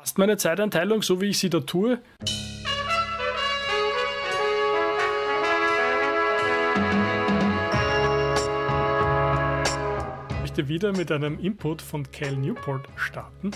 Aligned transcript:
Passt 0.00 0.16
meine 0.16 0.38
Zeiteinteilung, 0.38 1.02
so 1.02 1.20
wie 1.20 1.26
ich 1.26 1.38
sie 1.38 1.50
da 1.50 1.60
tue? 1.60 2.00
Ich 10.30 10.40
möchte 10.40 10.68
wieder 10.68 10.92
mit 10.92 11.12
einem 11.12 11.38
Input 11.38 11.82
von 11.82 12.10
Cal 12.10 12.34
Newport 12.34 12.88
starten, 12.96 13.50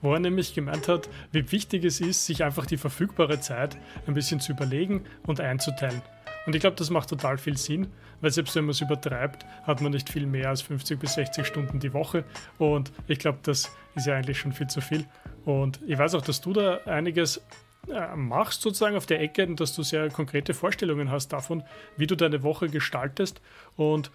wo 0.00 0.14
er 0.14 0.20
nämlich 0.20 0.54
gemeint 0.54 0.88
hat, 0.88 1.10
wie 1.30 1.52
wichtig 1.52 1.84
es 1.84 2.00
ist, 2.00 2.24
sich 2.24 2.42
einfach 2.42 2.64
die 2.64 2.78
verfügbare 2.78 3.40
Zeit 3.40 3.76
ein 4.06 4.14
bisschen 4.14 4.40
zu 4.40 4.52
überlegen 4.52 5.04
und 5.26 5.40
einzuteilen. 5.40 6.00
Und 6.46 6.54
ich 6.54 6.62
glaube, 6.62 6.76
das 6.76 6.88
macht 6.88 7.10
total 7.10 7.36
viel 7.36 7.58
Sinn, 7.58 7.88
weil 8.22 8.30
selbst 8.30 8.56
wenn 8.56 8.64
man 8.64 8.70
es 8.70 8.80
übertreibt, 8.80 9.44
hat 9.64 9.80
man 9.82 9.92
nicht 9.92 10.08
viel 10.08 10.26
mehr 10.26 10.48
als 10.48 10.62
50 10.62 10.98
bis 10.98 11.14
60 11.14 11.46
Stunden 11.46 11.80
die 11.80 11.92
Woche. 11.92 12.24
Und 12.58 12.92
ich 13.06 13.18
glaube, 13.18 13.38
das 13.42 13.70
ist 13.94 14.06
ja 14.06 14.16
eigentlich 14.16 14.38
schon 14.38 14.52
viel 14.52 14.68
zu 14.68 14.80
viel. 14.80 15.06
Und 15.44 15.80
ich 15.86 15.98
weiß 15.98 16.14
auch, 16.14 16.22
dass 16.22 16.40
du 16.40 16.52
da 16.52 16.78
einiges 16.84 17.42
äh, 17.88 18.14
machst 18.16 18.62
sozusagen 18.62 18.96
auf 18.96 19.06
der 19.06 19.20
Ecke 19.20 19.46
und 19.46 19.58
dass 19.60 19.74
du 19.74 19.82
sehr 19.82 20.08
konkrete 20.10 20.54
Vorstellungen 20.54 21.10
hast 21.10 21.32
davon, 21.32 21.64
wie 21.96 22.06
du 22.06 22.16
deine 22.16 22.42
Woche 22.42 22.68
gestaltest. 22.68 23.40
Und 23.76 24.10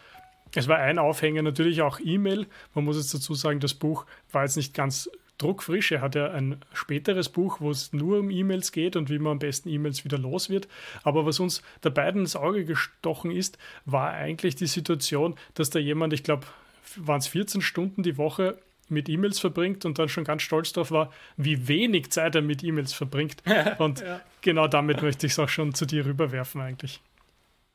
es 0.55 0.67
war 0.67 0.77
ein 0.77 0.99
Aufhänger 0.99 1.41
natürlich 1.41 1.81
auch 1.81 1.99
E-Mail. 1.99 2.47
Man 2.73 2.85
muss 2.85 2.97
jetzt 2.97 3.13
dazu 3.13 3.33
sagen, 3.33 3.59
das 3.59 3.73
Buch 3.73 4.05
war 4.31 4.43
jetzt 4.43 4.55
nicht 4.55 4.73
ganz 4.73 5.09
druckfrisch. 5.37 5.91
Er 5.91 6.01
hat 6.01 6.15
ja 6.15 6.31
ein 6.31 6.61
späteres 6.73 7.29
Buch, 7.29 7.59
wo 7.59 7.69
es 7.69 7.93
nur 7.93 8.19
um 8.19 8.29
E-Mails 8.29 8.71
geht 8.71 8.95
und 8.95 9.09
wie 9.09 9.19
man 9.19 9.33
am 9.33 9.39
besten 9.39 9.69
E-Mails 9.69 10.05
wieder 10.05 10.17
los 10.17 10.49
wird. 10.49 10.67
Aber 11.03 11.25
was 11.25 11.39
uns 11.39 11.61
der 11.83 11.89
beiden 11.89 12.21
ins 12.21 12.35
Auge 12.35 12.65
gestochen 12.65 13.31
ist, 13.31 13.57
war 13.85 14.11
eigentlich 14.11 14.55
die 14.55 14.67
Situation, 14.67 15.35
dass 15.53 15.69
da 15.69 15.79
jemand, 15.79 16.13
ich 16.13 16.23
glaube, 16.23 16.47
waren 16.95 17.19
es 17.19 17.27
14 17.27 17.61
Stunden 17.61 18.01
die 18.01 18.17
Woche 18.17 18.57
mit 18.89 19.09
E-Mails 19.09 19.39
verbringt 19.39 19.85
und 19.85 19.99
dann 19.99 20.09
schon 20.09 20.23
ganz 20.23 20.41
stolz 20.41 20.73
darauf 20.73 20.91
war, 20.91 21.11
wie 21.35 21.67
wenig 21.67 22.11
Zeit 22.11 22.35
er 22.35 22.41
mit 22.41 22.63
E-Mails 22.63 22.93
verbringt. 22.93 23.43
Und 23.77 24.01
ja. 24.01 24.21
genau 24.41 24.67
damit 24.67 25.01
möchte 25.01 25.25
ich 25.25 25.33
es 25.33 25.39
auch 25.39 25.49
schon 25.49 25.73
zu 25.73 25.85
dir 25.85 26.05
rüberwerfen 26.05 26.61
eigentlich. 26.61 27.01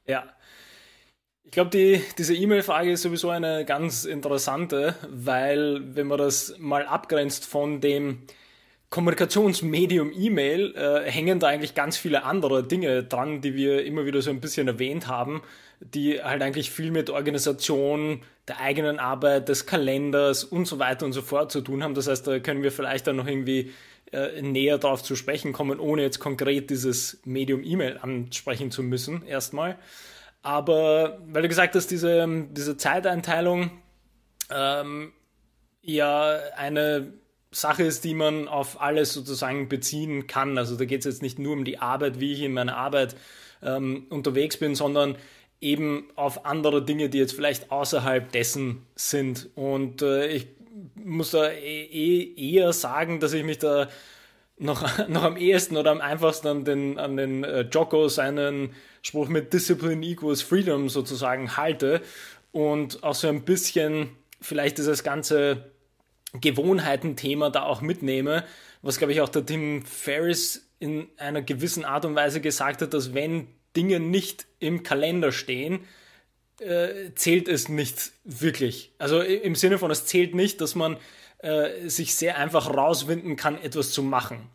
Ja, 0.06 0.24
ich 1.52 1.54
glaube, 1.54 1.68
die, 1.68 2.02
diese 2.16 2.34
E-Mail-Frage 2.34 2.92
ist 2.92 3.02
sowieso 3.02 3.28
eine 3.28 3.66
ganz 3.66 4.06
interessante, 4.06 4.94
weil 5.10 5.82
wenn 5.94 6.06
man 6.06 6.16
das 6.16 6.54
mal 6.58 6.86
abgrenzt 6.86 7.44
von 7.44 7.82
dem 7.82 8.22
Kommunikationsmedium 8.92 10.12
E-Mail, 10.14 10.74
äh, 10.76 11.10
hängen 11.10 11.40
da 11.40 11.46
eigentlich 11.48 11.74
ganz 11.74 11.96
viele 11.96 12.24
andere 12.24 12.62
Dinge 12.62 13.02
dran, 13.02 13.40
die 13.40 13.54
wir 13.54 13.86
immer 13.86 14.04
wieder 14.04 14.20
so 14.20 14.28
ein 14.28 14.38
bisschen 14.38 14.68
erwähnt 14.68 15.08
haben, 15.08 15.40
die 15.80 16.22
halt 16.22 16.42
eigentlich 16.42 16.70
viel 16.70 16.90
mit 16.90 17.08
Organisation 17.08 18.20
der 18.46 18.60
eigenen 18.60 18.98
Arbeit, 18.98 19.48
des 19.48 19.64
Kalenders 19.64 20.44
und 20.44 20.66
so 20.66 20.78
weiter 20.78 21.06
und 21.06 21.14
so 21.14 21.22
fort 21.22 21.50
zu 21.50 21.62
tun 21.62 21.82
haben. 21.82 21.94
Das 21.94 22.06
heißt, 22.06 22.26
da 22.26 22.38
können 22.38 22.62
wir 22.62 22.70
vielleicht 22.70 23.06
dann 23.06 23.16
noch 23.16 23.26
irgendwie 23.26 23.72
äh, 24.12 24.42
näher 24.42 24.76
darauf 24.76 25.02
zu 25.02 25.16
sprechen 25.16 25.54
kommen, 25.54 25.80
ohne 25.80 26.02
jetzt 26.02 26.18
konkret 26.18 26.68
dieses 26.68 27.22
Medium 27.24 27.64
E-Mail 27.64 27.96
ansprechen 27.96 28.70
zu 28.70 28.82
müssen, 28.82 29.24
erstmal. 29.24 29.78
Aber 30.42 31.18
weil 31.28 31.40
du 31.40 31.48
gesagt 31.48 31.74
hast, 31.76 31.90
diese, 31.90 32.46
diese 32.50 32.76
Zeiteinteilung 32.76 33.70
ähm, 34.50 35.14
ja 35.80 36.40
eine 36.56 37.21
Sache 37.52 37.84
ist, 37.84 38.04
die 38.04 38.14
man 38.14 38.48
auf 38.48 38.80
alles 38.80 39.12
sozusagen 39.12 39.68
beziehen 39.68 40.26
kann. 40.26 40.58
Also 40.58 40.76
da 40.76 40.84
geht 40.84 41.00
es 41.00 41.04
jetzt 41.04 41.22
nicht 41.22 41.38
nur 41.38 41.52
um 41.52 41.64
die 41.64 41.78
Arbeit, 41.78 42.18
wie 42.18 42.32
ich 42.32 42.42
in 42.42 42.54
meiner 42.54 42.76
Arbeit 42.76 43.14
ähm, 43.62 44.06
unterwegs 44.08 44.56
bin, 44.56 44.74
sondern 44.74 45.16
eben 45.60 46.08
auf 46.16 46.44
andere 46.44 46.84
Dinge, 46.84 47.08
die 47.08 47.18
jetzt 47.18 47.34
vielleicht 47.34 47.70
außerhalb 47.70 48.32
dessen 48.32 48.82
sind. 48.96 49.50
Und 49.54 50.02
äh, 50.02 50.26
ich 50.28 50.48
muss 50.94 51.30
da 51.30 51.50
eh, 51.50 51.84
eh 51.84 52.34
eher 52.54 52.72
sagen, 52.72 53.20
dass 53.20 53.32
ich 53.32 53.44
mich 53.44 53.58
da 53.58 53.88
noch, 54.58 54.82
noch 55.08 55.22
am 55.22 55.36
ehesten 55.36 55.76
oder 55.76 55.90
am 55.90 56.00
einfachsten 56.00 56.48
an 56.48 56.64
den, 56.64 56.98
an 56.98 57.16
den 57.16 57.44
äh, 57.44 57.62
Jocko 57.62 58.08
seinen 58.08 58.70
Spruch 59.02 59.28
mit 59.28 59.52
Discipline 59.52 60.04
equals 60.04 60.42
Freedom 60.42 60.88
sozusagen 60.88 61.56
halte 61.56 62.00
und 62.50 63.02
auch 63.02 63.14
so 63.14 63.28
ein 63.28 63.42
bisschen 63.42 64.10
vielleicht 64.40 64.78
dieses 64.78 65.04
ganze 65.04 65.71
Gewohnheiten-Thema 66.32 67.50
da 67.50 67.64
auch 67.64 67.80
mitnehme, 67.80 68.44
was 68.80 68.98
glaube 68.98 69.12
ich 69.12 69.20
auch 69.20 69.28
der 69.28 69.44
Tim 69.46 69.84
Ferriss 69.84 70.68
in 70.78 71.08
einer 71.16 71.42
gewissen 71.42 71.84
Art 71.84 72.04
und 72.04 72.14
Weise 72.14 72.40
gesagt 72.40 72.82
hat, 72.82 72.94
dass 72.94 73.14
wenn 73.14 73.46
Dinge 73.76 74.00
nicht 74.00 74.46
im 74.58 74.82
Kalender 74.82 75.32
stehen, 75.32 75.80
äh, 76.60 77.12
zählt 77.14 77.48
es 77.48 77.68
nicht 77.68 78.12
wirklich. 78.24 78.92
Also 78.98 79.20
im 79.20 79.54
Sinne 79.54 79.78
von, 79.78 79.90
es 79.90 80.06
zählt 80.06 80.34
nicht, 80.34 80.60
dass 80.60 80.74
man 80.74 80.96
äh, 81.38 81.88
sich 81.88 82.14
sehr 82.14 82.38
einfach 82.38 82.74
rauswinden 82.74 83.36
kann, 83.36 83.60
etwas 83.60 83.92
zu 83.92 84.02
machen. 84.02 84.48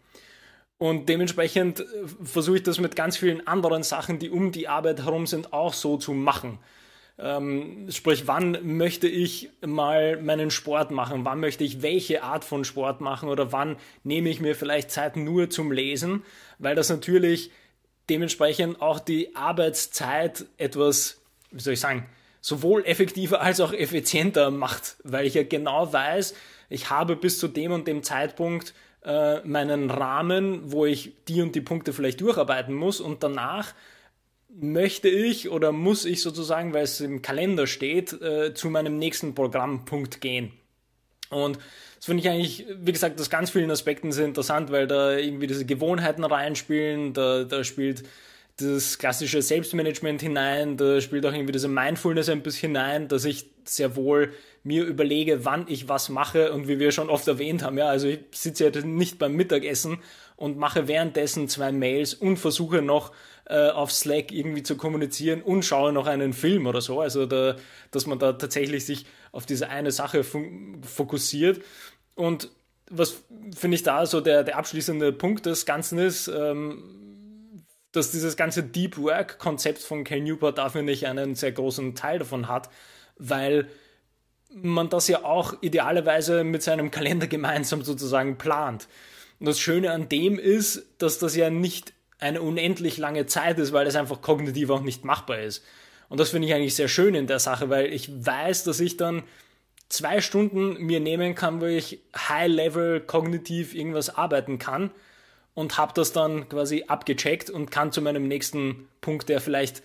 Und 0.78 1.10
dementsprechend 1.10 1.82
äh, 1.82 1.86
versuche 2.24 2.58
ich 2.58 2.64
das 2.64 2.80
mit 2.80 2.96
ganz 2.96 3.18
vielen 3.18 3.46
anderen 3.48 3.84
Sachen, 3.84 4.20
die 4.20 4.30
um 4.30 4.52
die 4.52 4.68
Arbeit 4.68 5.04
herum 5.04 5.28
sind, 5.28 5.54
auch 5.54 5.74
so 5.74 5.98
zu 5.98 6.14
machen. 6.14 6.60
Ähm, 7.20 7.88
sprich, 7.90 8.28
wann 8.28 8.60
möchte 8.78 9.08
ich 9.08 9.50
mal 9.66 10.22
meinen 10.22 10.52
Sport 10.52 10.92
machen? 10.92 11.26
Wann 11.26 11.40
möchte 11.40 11.64
ich 11.64 11.82
welche 11.82 12.24
Art 12.24 12.46
von 12.46 12.64
Sport 12.64 13.02
machen? 13.02 13.30
Oder 13.30 13.52
wann 13.52 13.78
nehme 14.04 14.30
ich 14.30 14.40
mir 14.40 14.56
vielleicht 14.56 14.92
Zeit 14.92 15.16
nur 15.16 15.50
zum 15.50 15.72
Lesen? 15.72 16.24
Weil 16.60 16.76
das 16.76 16.90
natürlich 16.90 17.52
dementsprechend 18.10 18.82
auch 18.82 19.00
die 19.00 19.36
Arbeitszeit 19.36 20.46
etwas, 20.58 21.20
wie 21.52 21.60
soll 21.62 21.74
ich 21.74 21.80
sagen, 21.80 22.08
sowohl 22.40 22.86
effektiver 22.86 23.42
als 23.42 23.62
auch 23.62 23.74
effizienter 23.74 24.52
macht. 24.52 24.98
Weil 25.04 25.26
ich 25.26 25.34
ja 25.34 25.44
genau 25.44 25.92
weiß, 25.92 26.36
ich 26.70 26.90
habe 26.92 27.16
bis 27.16 27.40
zu 27.40 27.48
dem 27.48 27.72
und 27.72 27.88
dem 27.88 28.04
Zeitpunkt 28.04 28.76
äh, 29.04 29.40
meinen 29.42 29.90
Rahmen, 29.90 30.72
wo 30.72 30.86
ich 30.86 31.14
die 31.28 31.42
und 31.42 31.56
die 31.56 31.62
Punkte 31.62 31.94
vielleicht 31.94 32.22
durcharbeiten 32.22 32.76
muss 32.76 33.02
und 33.02 33.24
danach 33.24 33.74
möchte 34.50 35.10
ich 35.10 35.50
oder 35.50 35.72
muss 35.72 36.06
ich 36.06 36.22
sozusagen, 36.22 36.74
weil 36.74 36.84
es 36.84 37.02
im 37.02 37.22
Kalender 37.22 37.68
steht, 37.68 38.20
äh, 38.22 38.54
zu 38.54 38.70
meinem 38.70 38.98
nächsten 38.98 39.36
Programmpunkt 39.36 40.22
gehen. 40.22 40.52
Und 41.30 41.60
das 41.98 42.06
finde 42.06 42.22
ich 42.22 42.30
eigentlich, 42.30 42.66
wie 42.80 42.92
gesagt, 42.92 43.20
aus 43.20 43.30
ganz 43.30 43.50
vielen 43.50 43.72
Aspekten 43.72 44.12
sehr 44.12 44.26
interessant, 44.26 44.72
weil 44.72 44.88
da 44.88 45.18
irgendwie 45.18 45.48
diese 45.48 45.66
Gewohnheiten 45.66 46.24
reinspielen, 46.24 47.14
da, 47.14 47.44
da 47.44 47.64
spielt 47.64 48.04
das 48.58 48.98
klassische 48.98 49.42
Selbstmanagement 49.42 50.22
hinein, 50.22 50.78
da 50.78 51.00
spielt 51.00 51.26
auch 51.26 51.34
irgendwie 51.34 51.52
diese 51.52 51.68
Mindfulness 51.68 52.30
ein 52.30 52.42
bisschen 52.42 52.72
hinein, 52.72 53.08
dass 53.08 53.26
ich 53.26 53.52
sehr 53.66 53.96
wohl 53.96 54.34
mir 54.64 54.84
überlege, 54.84 55.46
wann 55.46 55.66
ich 55.68 55.88
was 55.88 56.10
mache 56.10 56.52
und 56.52 56.68
wie 56.68 56.80
wir 56.80 56.92
schon 56.92 57.10
oft 57.10 57.28
erwähnt 57.28 57.64
haben, 57.64 57.78
ja, 57.78 57.88
also 57.88 58.08
ich 58.08 58.20
sitze 58.32 58.70
ja 58.70 58.82
nicht 58.82 59.20
beim 59.20 59.34
Mittagessen 59.34 60.00
und 60.36 60.58
mache 60.58 60.88
währenddessen 60.88 61.48
zwei 61.50 61.72
Mails 61.72 62.14
und 62.14 62.38
versuche 62.38 62.82
noch 62.82 63.12
äh, 63.50 63.70
auf 63.70 63.92
Slack 63.92 64.32
irgendwie 64.32 64.64
zu 64.64 64.78
kommunizieren 64.78 65.42
und 65.42 65.64
schaue 65.64 65.94
noch 65.94 66.08
einen 66.08 66.34
Film 66.34 66.68
oder 66.68 66.82
so, 66.82 67.02
also 67.02 67.26
da, 67.26 67.56
dass 67.92 68.06
man 68.06 68.20
da 68.20 68.34
tatsächlich 68.34 68.86
sich 68.86 69.06
auf 69.32 69.46
diese 69.46 69.70
eine 69.70 69.92
Sache 69.92 70.24
fokussiert 70.24 71.62
und 72.16 72.50
was 72.90 73.24
finde 73.56 73.76
ich 73.76 73.84
da 73.84 74.06
so 74.06 74.22
der, 74.22 74.44
der 74.44 74.58
abschließende 74.58 75.12
Punkt 75.12 75.46
des 75.46 75.66
Ganzen 75.66 76.00
ist, 76.00 76.28
ähm, 76.28 77.66
dass 77.92 78.12
dieses 78.12 78.38
ganze 78.38 78.64
Deep 78.64 78.98
Work-Konzept 78.98 79.80
von 79.80 80.04
Cal 80.04 80.22
Newport 80.22 80.58
dafür 80.58 80.82
nicht 80.84 81.08
einen 81.08 81.36
sehr 81.36 81.52
großen 81.52 81.96
Teil 81.96 82.20
davon 82.20 82.48
hat, 82.48 82.70
weil 83.18 83.68
man 84.54 84.90
das 84.90 85.08
ja 85.08 85.24
auch 85.24 85.56
idealerweise 85.62 86.44
mit 86.44 86.64
seinem 86.64 86.92
Kalender 86.92 87.28
gemeinsam 87.28 87.84
sozusagen 87.84 88.38
plant. 88.38 88.88
Und 89.40 89.48
das 89.48 89.60
Schöne 89.60 89.92
an 89.92 90.10
dem 90.10 90.40
ist, 90.40 90.86
dass 90.98 91.20
das 91.20 91.36
ja 91.36 91.50
nicht 91.50 91.94
eine 92.20 92.42
unendlich 92.42 92.98
lange 92.98 93.26
Zeit 93.26 93.60
ist, 93.60 93.74
weil 93.74 93.86
das 93.86 93.96
einfach 93.96 94.22
kognitiv 94.22 94.70
auch 94.70 94.82
nicht 94.82 95.06
machbar 95.06 95.40
ist. 95.40 95.64
Und 96.10 96.20
das 96.20 96.30
finde 96.30 96.48
ich 96.48 96.54
eigentlich 96.54 96.76
sehr 96.76 96.88
schön 96.88 97.16
in 97.16 97.28
der 97.28 97.40
Sache, 97.40 97.70
weil 97.70 97.94
ich 97.94 98.10
weiß, 98.26 98.64
dass 98.64 98.80
ich 98.80 98.98
dann 98.98 99.24
zwei 99.90 100.22
Stunden 100.22 100.78
mir 100.78 101.00
nehmen 101.00 101.36
kann, 101.36 101.62
wo 101.62 101.66
ich 101.66 102.00
high-level 102.16 103.02
kognitiv 103.02 103.74
irgendwas 103.74 104.16
arbeiten 104.16 104.60
kann 104.60 104.92
und 105.54 105.78
habe 105.78 105.94
das 105.96 106.12
dann 106.12 106.50
quasi 106.50 106.86
abgecheckt 106.88 107.50
und 107.50 107.72
kann 107.72 107.92
zu 107.92 108.02
meinem 108.02 108.28
nächsten 108.28 108.88
Punkt, 109.02 109.30
der 109.30 109.42
vielleicht 109.42 109.82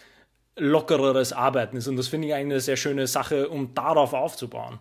lockereres 0.56 1.32
Arbeiten 1.32 1.76
ist. 1.76 1.88
Und 1.88 1.96
das 1.96 2.08
finde 2.08 2.28
ich 2.28 2.34
eigentlich 2.34 2.52
eine 2.54 2.60
sehr 2.60 2.76
schöne 2.76 3.06
Sache, 3.06 3.48
um 3.48 3.74
darauf 3.74 4.12
aufzubauen. 4.12 4.78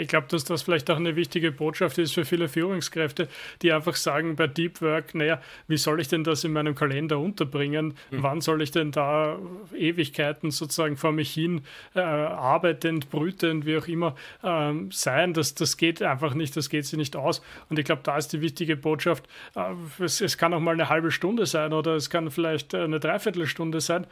Ich 0.00 0.08
glaube, 0.08 0.26
dass 0.28 0.44
das 0.44 0.62
vielleicht 0.62 0.90
auch 0.90 0.96
eine 0.96 1.16
wichtige 1.16 1.52
Botschaft 1.52 1.98
ist 1.98 2.14
für 2.14 2.24
viele 2.24 2.48
Führungskräfte, 2.48 3.28
die 3.62 3.72
einfach 3.72 3.96
sagen 3.96 4.36
bei 4.36 4.46
Deep 4.46 4.80
Work, 4.82 5.14
naja, 5.14 5.40
wie 5.68 5.76
soll 5.76 6.00
ich 6.00 6.08
denn 6.08 6.24
das 6.24 6.44
in 6.44 6.52
meinem 6.52 6.74
Kalender 6.74 7.18
unterbringen? 7.18 7.94
Mhm. 8.10 8.22
Wann 8.22 8.40
soll 8.40 8.62
ich 8.62 8.70
denn 8.70 8.92
da 8.92 9.38
Ewigkeiten 9.76 10.50
sozusagen 10.50 10.96
vor 10.96 11.12
mich 11.12 11.32
hin 11.32 11.62
äh, 11.94 12.00
arbeitend, 12.00 13.10
brütend, 13.10 13.66
wie 13.66 13.78
auch 13.78 13.88
immer 13.88 14.14
ähm, 14.42 14.90
sein? 14.92 15.32
Das, 15.32 15.54
das 15.54 15.76
geht 15.76 16.02
einfach 16.02 16.34
nicht, 16.34 16.56
das 16.56 16.68
geht 16.68 16.86
sich 16.86 16.98
nicht 16.98 17.16
aus. 17.16 17.42
Und 17.68 17.78
ich 17.78 17.84
glaube, 17.84 18.02
da 18.04 18.16
ist 18.16 18.32
die 18.32 18.40
wichtige 18.40 18.76
Botschaft, 18.76 19.26
äh, 19.54 19.72
es, 20.02 20.20
es 20.20 20.36
kann 20.38 20.52
auch 20.52 20.60
mal 20.60 20.74
eine 20.74 20.88
halbe 20.88 21.10
Stunde 21.10 21.46
sein 21.46 21.72
oder 21.72 21.94
es 21.94 22.10
kann 22.10 22.30
vielleicht 22.30 22.74
eine 22.74 23.00
Dreiviertelstunde 23.00 23.80
sein 23.80 24.06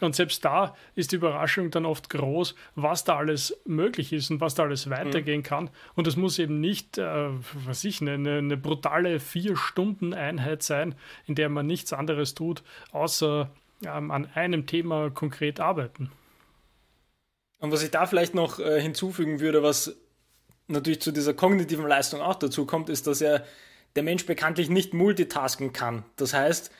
Und 0.00 0.14
selbst 0.14 0.44
da 0.44 0.76
ist 0.94 1.12
die 1.12 1.16
Überraschung 1.16 1.70
dann 1.70 1.86
oft 1.86 2.10
groß, 2.10 2.54
was 2.74 3.04
da 3.04 3.16
alles 3.16 3.56
möglich 3.64 4.12
ist 4.12 4.30
und 4.30 4.40
was 4.40 4.54
da 4.54 4.64
alles 4.64 4.90
weitergehen 4.90 5.40
mhm. 5.40 5.44
kann. 5.44 5.70
Und 5.94 6.06
das 6.06 6.16
muss 6.16 6.38
eben 6.38 6.60
nicht, 6.60 6.98
äh, 6.98 7.30
was 7.66 7.84
ich, 7.84 8.00
eine, 8.00 8.12
eine 8.12 8.56
brutale 8.56 9.20
Vier-Stunden-Einheit 9.20 10.62
sein, 10.62 10.94
in 11.26 11.34
der 11.34 11.48
man 11.48 11.66
nichts 11.66 11.92
anderes 11.92 12.34
tut, 12.34 12.62
außer 12.92 13.50
ähm, 13.84 14.10
an 14.10 14.26
einem 14.34 14.66
Thema 14.66 15.10
konkret 15.10 15.60
arbeiten. 15.60 16.10
Und 17.58 17.72
was 17.72 17.82
ich 17.82 17.90
da 17.90 18.06
vielleicht 18.06 18.34
noch 18.34 18.58
äh, 18.60 18.80
hinzufügen 18.80 19.40
würde, 19.40 19.62
was 19.62 19.96
natürlich 20.68 21.00
zu 21.00 21.12
dieser 21.12 21.34
kognitiven 21.34 21.86
Leistung 21.86 22.20
auch 22.20 22.36
dazu 22.36 22.66
kommt, 22.66 22.88
ist, 22.88 23.06
dass 23.06 23.20
er 23.20 23.44
der 23.96 24.02
Mensch 24.02 24.26
bekanntlich 24.26 24.68
nicht 24.68 24.94
multitasken 24.94 25.72
kann. 25.72 26.04
Das 26.16 26.34
heißt, 26.34 26.70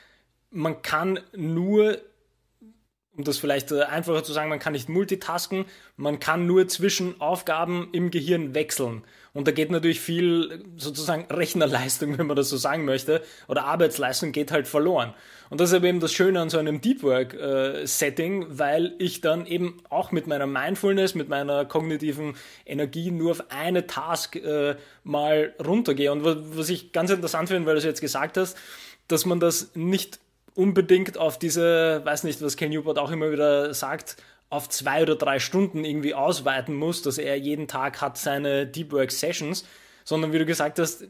man 0.51 0.81
kann 0.81 1.19
nur 1.35 1.97
um 3.19 3.25
das 3.25 3.37
vielleicht 3.37 3.73
äh, 3.73 3.81
einfacher 3.81 4.23
zu 4.23 4.31
sagen, 4.31 4.47
man 4.47 4.59
kann 4.59 4.71
nicht 4.71 4.87
multitasken, 4.87 5.65
man 5.97 6.21
kann 6.21 6.47
nur 6.47 6.69
zwischen 6.69 7.19
Aufgaben 7.19 7.89
im 7.91 8.11
Gehirn 8.11 8.55
wechseln. 8.55 9.03
Und 9.33 9.45
da 9.45 9.51
geht 9.51 9.71
natürlich 9.71 9.99
viel 9.99 10.63
sozusagen 10.77 11.25
Rechnerleistung, 11.29 12.17
wenn 12.17 12.27
man 12.27 12.37
das 12.37 12.47
so 12.47 12.55
sagen 12.55 12.85
möchte, 12.85 13.21
oder 13.49 13.65
Arbeitsleistung 13.65 14.31
geht 14.31 14.53
halt 14.53 14.69
verloren. 14.69 15.13
Und 15.49 15.59
das 15.59 15.73
ist 15.73 15.83
eben 15.83 15.99
das 15.99 16.13
Schöne 16.13 16.39
an 16.39 16.49
so 16.49 16.59
einem 16.59 16.79
Deep 16.79 17.03
Work 17.03 17.33
äh, 17.33 17.85
Setting, 17.85 18.45
weil 18.51 18.93
ich 18.99 19.19
dann 19.19 19.45
eben 19.45 19.81
auch 19.89 20.13
mit 20.13 20.27
meiner 20.27 20.47
Mindfulness, 20.47 21.13
mit 21.13 21.27
meiner 21.27 21.65
kognitiven 21.65 22.35
Energie 22.65 23.11
nur 23.11 23.31
auf 23.31 23.51
eine 23.51 23.85
Task 23.85 24.37
äh, 24.37 24.77
mal 25.03 25.53
runtergehe. 25.61 26.09
Und 26.13 26.23
was 26.23 26.69
ich 26.69 26.93
ganz 26.93 27.11
interessant 27.11 27.49
finde, 27.49 27.65
weil 27.65 27.73
du 27.73 27.79
es 27.79 27.85
jetzt 27.85 27.99
gesagt 27.99 28.37
hast, 28.37 28.57
dass 29.09 29.25
man 29.25 29.41
das 29.41 29.71
nicht 29.75 30.21
unbedingt 30.55 31.17
auf 31.17 31.39
diese, 31.39 32.01
weiß 32.03 32.23
nicht, 32.23 32.41
was 32.41 32.57
Ken 32.57 32.71
Newport 32.71 32.97
auch 32.97 33.11
immer 33.11 33.31
wieder 33.31 33.73
sagt, 33.73 34.17
auf 34.49 34.67
zwei 34.69 35.03
oder 35.03 35.15
drei 35.15 35.39
Stunden 35.39 35.85
irgendwie 35.85 36.15
ausweiten 36.15 36.75
muss, 36.75 37.01
dass 37.01 37.17
er 37.17 37.37
jeden 37.37 37.67
Tag 37.67 38.01
hat 38.01 38.17
seine 38.17 38.65
Deep 38.65 38.91
Work 38.91 39.11
Sessions, 39.11 39.65
sondern 40.03 40.33
wie 40.33 40.39
du 40.39 40.45
gesagt 40.45 40.79
hast, 40.79 41.07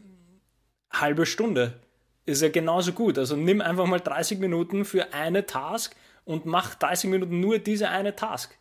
halbe 0.91 1.25
Stunde 1.25 1.79
ist 2.25 2.41
ja 2.41 2.49
genauso 2.49 2.91
gut. 2.91 3.17
Also 3.17 3.35
nimm 3.35 3.61
einfach 3.61 3.85
mal 3.85 3.99
30 3.99 4.39
Minuten 4.39 4.83
für 4.83 5.13
eine 5.13 5.45
Task 5.45 5.95
und 6.25 6.45
mach 6.45 6.75
30 6.75 7.09
Minuten 7.09 7.39
nur 7.39 7.59
diese 7.59 7.89
eine 7.89 8.15
Task. 8.15 8.55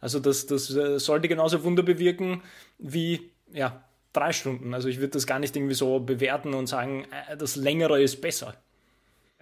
Also 0.00 0.20
das, 0.20 0.46
das 0.46 0.74
äh, 0.74 0.98
sollte 0.98 1.28
genauso 1.28 1.62
Wunder 1.64 1.82
bewirken 1.82 2.42
wie 2.78 3.30
ja, 3.52 3.84
drei 4.12 4.32
Stunden. 4.32 4.74
Also 4.74 4.88
ich 4.88 4.98
würde 4.98 5.10
das 5.10 5.26
gar 5.26 5.38
nicht 5.38 5.54
irgendwie 5.54 5.74
so 5.74 6.00
bewerten 6.00 6.54
und 6.54 6.66
sagen, 6.66 7.06
äh, 7.28 7.36
das 7.36 7.56
längere 7.56 8.02
ist 8.02 8.20
besser 8.20 8.54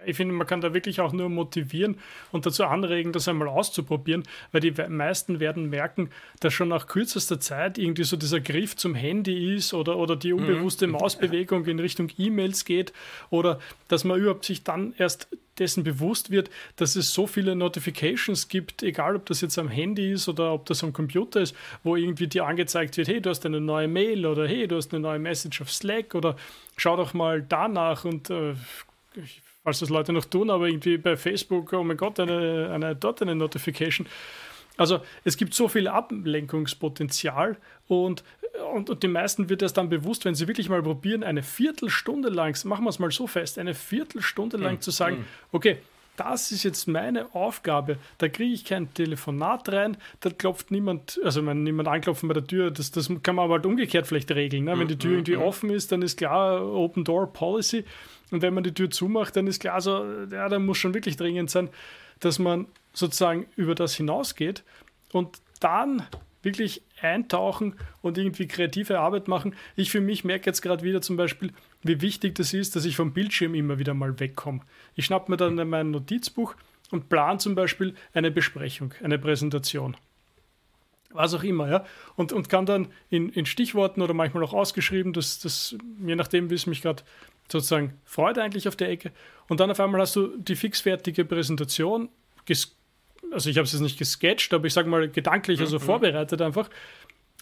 ich 0.05 0.17
finde, 0.17 0.33
man 0.33 0.47
kann 0.47 0.61
da 0.61 0.73
wirklich 0.73 1.01
auch 1.01 1.13
nur 1.13 1.29
motivieren 1.29 1.97
und 2.31 2.45
dazu 2.45 2.65
anregen, 2.65 3.11
das 3.11 3.27
einmal 3.27 3.47
auszuprobieren, 3.47 4.23
weil 4.51 4.61
die 4.61 4.71
meisten 4.89 5.39
werden 5.39 5.69
merken, 5.69 6.09
dass 6.39 6.53
schon 6.53 6.69
nach 6.69 6.87
kürzester 6.87 7.39
Zeit 7.39 7.77
irgendwie 7.77 8.03
so 8.03 8.17
dieser 8.17 8.39
Griff 8.39 8.75
zum 8.75 8.95
Handy 8.95 9.55
ist 9.55 9.73
oder, 9.73 9.97
oder 9.97 10.15
die 10.15 10.33
mhm. 10.33 10.39
unbewusste 10.39 10.87
Mausbewegung 10.87 11.65
in 11.65 11.79
Richtung 11.79 12.09
E-Mails 12.17 12.65
geht 12.65 12.93
oder 13.29 13.59
dass 13.87 14.03
man 14.03 14.19
überhaupt 14.19 14.45
sich 14.45 14.63
dann 14.63 14.93
erst 14.97 15.27
dessen 15.59 15.83
bewusst 15.83 16.31
wird, 16.31 16.49
dass 16.77 16.95
es 16.95 17.13
so 17.13 17.27
viele 17.27 17.55
Notifications 17.55 18.47
gibt, 18.47 18.83
egal 18.83 19.15
ob 19.15 19.25
das 19.25 19.41
jetzt 19.41 19.57
am 19.57 19.67
Handy 19.69 20.11
ist 20.11 20.27
oder 20.27 20.53
ob 20.53 20.65
das 20.65 20.83
am 20.83 20.93
Computer 20.93 21.41
ist, 21.41 21.55
wo 21.83 21.95
irgendwie 21.95 22.27
dir 22.27 22.45
angezeigt 22.45 22.97
wird, 22.97 23.07
hey, 23.07 23.21
du 23.21 23.29
hast 23.29 23.45
eine 23.45 23.61
neue 23.61 23.87
Mail 23.87 24.25
oder 24.25 24.47
hey, 24.47 24.67
du 24.67 24.77
hast 24.77 24.93
eine 24.93 25.01
neue 25.01 25.19
Message 25.19 25.61
auf 25.61 25.71
Slack 25.71 26.15
oder 26.15 26.35
schau 26.77 26.97
doch 26.97 27.13
mal 27.13 27.41
danach 27.41 28.05
und 28.05 28.29
äh, 28.29 28.53
ich 29.15 29.41
falls 29.63 29.79
das 29.79 29.89
Leute 29.89 30.13
noch 30.13 30.25
tun, 30.25 30.49
aber 30.49 30.67
irgendwie 30.67 30.97
bei 30.97 31.15
Facebook, 31.15 31.73
oh 31.73 31.83
mein 31.83 31.97
Gott, 31.97 32.19
eine, 32.19 32.69
eine, 32.71 32.95
dort 32.95 33.21
eine 33.21 33.35
Notification. 33.35 34.07
Also 34.75 35.01
es 35.23 35.37
gibt 35.37 35.53
so 35.53 35.67
viel 35.67 35.87
Ablenkungspotenzial 35.87 37.57
und, 37.87 38.23
und, 38.73 38.89
und 38.89 39.03
die 39.03 39.07
meisten 39.07 39.49
wird 39.49 39.61
das 39.61 39.73
dann 39.73 39.89
bewusst, 39.89 40.25
wenn 40.25 40.35
sie 40.35 40.47
wirklich 40.47 40.67
mal 40.67 40.81
probieren, 40.81 41.23
eine 41.23 41.43
Viertelstunde 41.43 42.29
lang, 42.29 42.57
machen 42.65 42.83
wir 42.83 42.89
es 42.89 42.99
mal 42.99 43.11
so 43.11 43.27
fest, 43.27 43.59
eine 43.59 43.75
Viertelstunde 43.75 44.57
lang 44.57 44.73
hm. 44.73 44.81
zu 44.81 44.91
sagen, 44.91 45.17
hm. 45.17 45.25
okay, 45.51 45.77
das 46.15 46.51
ist 46.51 46.63
jetzt 46.63 46.87
meine 46.87 47.33
Aufgabe. 47.33 47.97
Da 48.17 48.27
kriege 48.29 48.53
ich 48.53 48.65
kein 48.65 48.93
Telefonat 48.93 49.69
rein, 49.69 49.97
da 50.19 50.29
klopft 50.29 50.71
niemand, 50.71 51.19
also 51.23 51.45
wenn 51.45 51.63
niemand 51.63 51.87
anklopfen 51.87 52.27
bei 52.27 52.33
der 52.33 52.45
Tür, 52.45 52.71
das, 52.71 52.91
das 52.91 53.09
kann 53.23 53.35
man 53.35 53.45
aber 53.45 53.55
halt 53.55 53.65
umgekehrt 53.65 54.07
vielleicht 54.07 54.31
regeln. 54.31 54.65
Ne? 54.65 54.77
Wenn 54.77 54.87
die 54.87 54.97
Tür 54.97 55.11
hm, 55.11 55.17
irgendwie 55.19 55.37
offen 55.37 55.69
ist, 55.69 55.91
dann 55.91 56.01
ist 56.01 56.17
klar 56.17 56.63
Open 56.63 57.03
Door 57.03 57.33
Policy. 57.33 57.85
Und 58.31 58.41
wenn 58.41 58.53
man 58.53 58.63
die 58.63 58.73
Tür 58.73 58.89
zumacht, 58.89 59.35
dann 59.35 59.47
ist 59.47 59.59
klar 59.59 59.81
so, 59.81 60.05
ja, 60.31 60.49
da 60.49 60.59
muss 60.59 60.77
schon 60.77 60.93
wirklich 60.93 61.17
dringend 61.17 61.49
sein, 61.49 61.69
dass 62.19 62.39
man 62.39 62.67
sozusagen 62.93 63.47
über 63.55 63.75
das 63.75 63.95
hinausgeht 63.95 64.63
und 65.11 65.39
dann 65.59 66.03
wirklich 66.43 66.81
eintauchen 67.01 67.75
und 68.01 68.17
irgendwie 68.17 68.47
kreative 68.47 68.99
Arbeit 68.99 69.27
machen. 69.27 69.55
Ich 69.75 69.91
für 69.91 70.01
mich 70.01 70.23
merke 70.23 70.45
jetzt 70.45 70.61
gerade 70.61 70.83
wieder 70.83 71.01
zum 71.01 71.15
Beispiel, 71.15 71.51
wie 71.83 72.01
wichtig 72.01 72.35
das 72.35 72.53
ist, 72.53 72.75
dass 72.75 72.85
ich 72.85 72.95
vom 72.95 73.13
Bildschirm 73.13 73.55
immer 73.55 73.79
wieder 73.79 73.93
mal 73.93 74.19
wegkomme. 74.19 74.61
Ich 74.95 75.05
schnappe 75.05 75.31
mir 75.31 75.37
dann 75.37 75.55
mein 75.67 75.91
Notizbuch 75.91 76.55
und 76.91 77.09
plan 77.09 77.39
zum 77.39 77.55
Beispiel 77.55 77.95
eine 78.13 78.31
Besprechung, 78.31 78.93
eine 79.03 79.19
Präsentation. 79.19 79.95
Was 81.11 81.33
auch 81.33 81.43
immer, 81.43 81.69
ja. 81.69 81.85
Und, 82.15 82.33
und 82.33 82.49
kann 82.49 82.65
dann 82.65 82.87
in, 83.09 83.29
in 83.29 83.45
Stichworten 83.45 84.01
oder 84.01 84.13
manchmal 84.13 84.43
auch 84.43 84.53
ausgeschrieben, 84.53 85.13
das, 85.13 85.39
das, 85.39 85.75
je 86.03 86.15
nachdem, 86.15 86.49
wie 86.49 86.55
es 86.55 86.65
mich 86.65 86.81
gerade 86.81 87.03
sozusagen 87.51 87.99
freut 88.03 88.39
eigentlich 88.39 88.67
auf 88.67 88.75
der 88.75 88.89
Ecke. 88.89 89.11
Und 89.47 89.59
dann 89.59 89.69
auf 89.69 89.79
einmal 89.79 90.01
hast 90.01 90.15
du 90.15 90.35
die 90.37 90.55
fixfertige 90.55 91.25
Präsentation, 91.25 92.09
also 93.31 93.49
ich 93.49 93.57
habe 93.57 93.65
es 93.65 93.73
jetzt 93.73 93.81
nicht 93.81 93.97
gesketcht, 93.97 94.53
aber 94.53 94.67
ich 94.67 94.73
sage 94.73 94.89
mal 94.89 95.09
gedanklich, 95.09 95.59
also 95.59 95.77
mhm. 95.77 95.83
vorbereitet 95.83 96.41
einfach. 96.41 96.69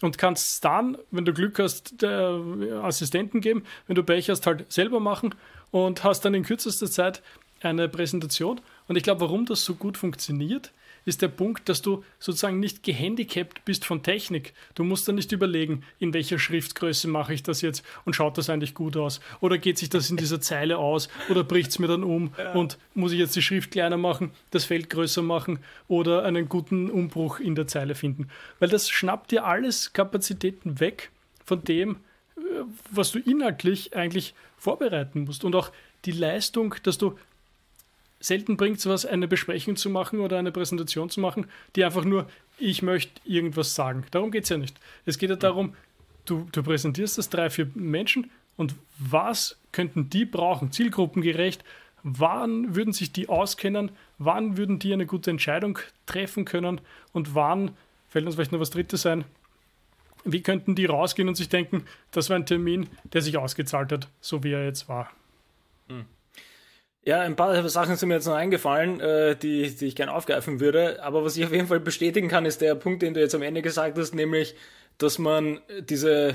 Und 0.02 0.18
kannst 0.18 0.62
dann, 0.64 0.98
wenn 1.10 1.24
du 1.24 1.32
Glück 1.32 1.58
hast, 1.58 2.04
Assistenten 2.04 3.40
geben, 3.40 3.64
wenn 3.86 3.96
du 3.96 4.02
Pech 4.02 4.28
hast, 4.28 4.46
halt 4.46 4.70
selber 4.70 5.00
machen 5.00 5.34
und 5.70 6.04
hast 6.04 6.24
dann 6.24 6.34
in 6.34 6.42
kürzester 6.42 6.90
Zeit 6.90 7.22
eine 7.60 7.88
Präsentation. 7.88 8.60
Und 8.88 8.96
ich 8.96 9.04
glaube, 9.04 9.20
warum 9.22 9.46
das 9.46 9.64
so 9.64 9.74
gut 9.74 9.96
funktioniert, 9.96 10.72
ist 11.04 11.22
der 11.22 11.28
Punkt, 11.28 11.68
dass 11.68 11.82
du 11.82 12.04
sozusagen 12.18 12.60
nicht 12.60 12.82
gehandicapt 12.82 13.64
bist 13.64 13.84
von 13.84 14.02
Technik. 14.02 14.54
Du 14.74 14.84
musst 14.84 15.08
dann 15.08 15.16
nicht 15.16 15.32
überlegen, 15.32 15.82
in 15.98 16.14
welcher 16.14 16.38
Schriftgröße 16.38 17.08
mache 17.08 17.34
ich 17.34 17.42
das 17.42 17.60
jetzt 17.60 17.84
und 18.04 18.14
schaut 18.14 18.38
das 18.38 18.50
eigentlich 18.50 18.74
gut 18.74 18.96
aus? 18.96 19.20
Oder 19.40 19.58
geht 19.58 19.78
sich 19.78 19.90
das 19.90 20.10
in 20.10 20.16
dieser 20.16 20.40
Zeile 20.40 20.78
aus? 20.78 21.08
Oder 21.28 21.44
bricht 21.44 21.70
es 21.70 21.78
mir 21.78 21.88
dann 21.88 22.04
um 22.04 22.32
ja. 22.38 22.52
und 22.52 22.78
muss 22.94 23.12
ich 23.12 23.18
jetzt 23.18 23.36
die 23.36 23.42
Schrift 23.42 23.72
kleiner 23.72 23.96
machen, 23.96 24.30
das 24.50 24.64
Feld 24.64 24.90
größer 24.90 25.22
machen 25.22 25.58
oder 25.88 26.24
einen 26.24 26.48
guten 26.48 26.90
Umbruch 26.90 27.40
in 27.40 27.54
der 27.54 27.66
Zeile 27.66 27.94
finden? 27.94 28.28
Weil 28.58 28.68
das 28.68 28.88
schnappt 28.90 29.32
dir 29.32 29.44
alles 29.44 29.92
Kapazitäten 29.92 30.80
weg 30.80 31.10
von 31.44 31.64
dem, 31.64 31.96
äh, 32.36 32.40
was 32.90 33.12
du 33.12 33.18
inhaltlich 33.18 33.96
eigentlich 33.96 34.34
vorbereiten 34.56 35.24
musst. 35.24 35.44
Und 35.44 35.56
auch 35.56 35.72
die 36.04 36.12
Leistung, 36.12 36.74
dass 36.82 36.98
du 36.98 37.18
selten 38.22 38.56
bringt 38.56 38.78
es 38.78 38.86
was, 38.86 39.04
eine 39.04 39.28
Besprechung 39.28 39.76
zu 39.76 39.90
machen 39.90 40.20
oder 40.20 40.38
eine 40.38 40.52
Präsentation 40.52 41.10
zu 41.10 41.20
machen, 41.20 41.46
die 41.76 41.84
einfach 41.84 42.04
nur, 42.04 42.28
ich 42.58 42.82
möchte 42.82 43.20
irgendwas 43.24 43.74
sagen. 43.74 44.04
Darum 44.10 44.30
geht 44.30 44.44
es 44.44 44.50
ja 44.50 44.58
nicht. 44.58 44.78
Es 45.04 45.18
geht 45.18 45.30
ja 45.30 45.36
darum, 45.36 45.74
du, 46.24 46.46
du 46.52 46.62
präsentierst 46.62 47.18
das 47.18 47.30
drei, 47.30 47.50
vier 47.50 47.68
Menschen 47.74 48.30
und 48.56 48.74
was 48.98 49.58
könnten 49.72 50.08
die 50.08 50.24
brauchen, 50.24 50.70
zielgruppengerecht, 50.70 51.64
wann 52.02 52.74
würden 52.74 52.92
sich 52.92 53.12
die 53.12 53.28
auskennen, 53.28 53.90
wann 54.18 54.56
würden 54.56 54.78
die 54.78 54.92
eine 54.92 55.06
gute 55.06 55.30
Entscheidung 55.30 55.78
treffen 56.06 56.44
können 56.44 56.80
und 57.12 57.34
wann, 57.34 57.72
fällt 58.08 58.26
uns 58.26 58.34
vielleicht 58.34 58.52
noch 58.52 58.60
was 58.60 58.70
Drittes 58.70 59.06
ein, 59.06 59.24
wie 60.24 60.42
könnten 60.42 60.74
die 60.74 60.86
rausgehen 60.86 61.28
und 61.28 61.34
sich 61.34 61.48
denken, 61.48 61.84
das 62.12 62.30
war 62.30 62.36
ein 62.36 62.46
Termin, 62.46 62.88
der 63.12 63.22
sich 63.22 63.36
ausgezahlt 63.36 63.90
hat, 63.90 64.08
so 64.20 64.44
wie 64.44 64.52
er 64.52 64.64
jetzt 64.64 64.88
war. 64.88 65.10
Hm. 65.88 66.04
Ja, 67.04 67.20
ein 67.20 67.34
paar 67.34 67.68
Sachen 67.68 67.96
sind 67.96 68.08
mir 68.08 68.14
jetzt 68.14 68.26
noch 68.26 68.34
eingefallen, 68.34 69.00
äh, 69.00 69.34
die, 69.34 69.74
die 69.74 69.86
ich 69.86 69.96
gerne 69.96 70.14
aufgreifen 70.14 70.60
würde. 70.60 71.02
Aber 71.02 71.24
was 71.24 71.36
ich 71.36 71.44
auf 71.44 71.52
jeden 71.52 71.66
Fall 71.66 71.80
bestätigen 71.80 72.28
kann, 72.28 72.46
ist 72.46 72.60
der 72.60 72.76
Punkt, 72.76 73.02
den 73.02 73.12
du 73.12 73.20
jetzt 73.20 73.34
am 73.34 73.42
Ende 73.42 73.60
gesagt 73.60 73.98
hast, 73.98 74.14
nämlich, 74.14 74.54
dass 74.98 75.18
man 75.18 75.60
diese, 75.80 76.34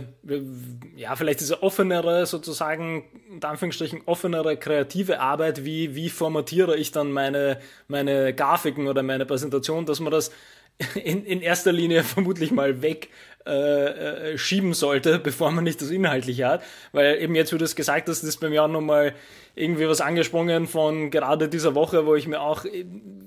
ja, 0.97 1.15
vielleicht 1.15 1.39
diese 1.39 1.63
offenere, 1.63 2.25
sozusagen, 2.25 3.05
in 3.31 3.41
Anführungsstrichen, 3.41 4.01
offenere 4.07 4.57
kreative 4.57 5.21
Arbeit, 5.21 5.63
wie, 5.63 5.95
wie 5.95 6.09
formatiere 6.09 6.75
ich 6.75 6.91
dann 6.91 7.13
meine, 7.13 7.62
meine 7.88 8.33
Grafiken 8.33 8.88
oder 8.88 9.03
meine 9.03 9.25
Präsentation, 9.25 9.86
dass 9.86 10.01
man 10.01 10.12
das 10.12 10.31
in, 10.95 11.25
in 11.25 11.41
erster 11.41 11.71
Linie 11.71 12.03
vermutlich 12.03 12.51
mal 12.51 12.81
weg 12.81 13.07
äh, 13.48 14.34
äh, 14.34 14.38
schieben 14.38 14.74
sollte, 14.74 15.20
bevor 15.24 15.51
man 15.51 15.63
nicht 15.63 15.82
das 15.82 15.89
Inhaltliche 15.89 16.48
hat. 16.48 16.63
Weil 16.92 17.22
eben 17.22 17.34
jetzt, 17.34 17.54
wie 17.54 17.58
du 17.58 17.63
es 17.66 17.75
gesagt 17.75 18.10
hast, 18.10 18.24
ist 18.24 18.42
bei 18.42 18.50
mir 18.50 18.63
auch 18.63 18.68
nochmal 18.68 19.13
irgendwie 19.56 19.88
was 19.88 20.01
angesprungen 20.01 20.68
von 20.68 21.10
gerade 21.10 21.50
dieser 21.50 21.74
Woche, 21.74 22.06
wo 22.06 22.16
ich 22.16 22.27
mir 22.27 22.42
auch 22.42 22.66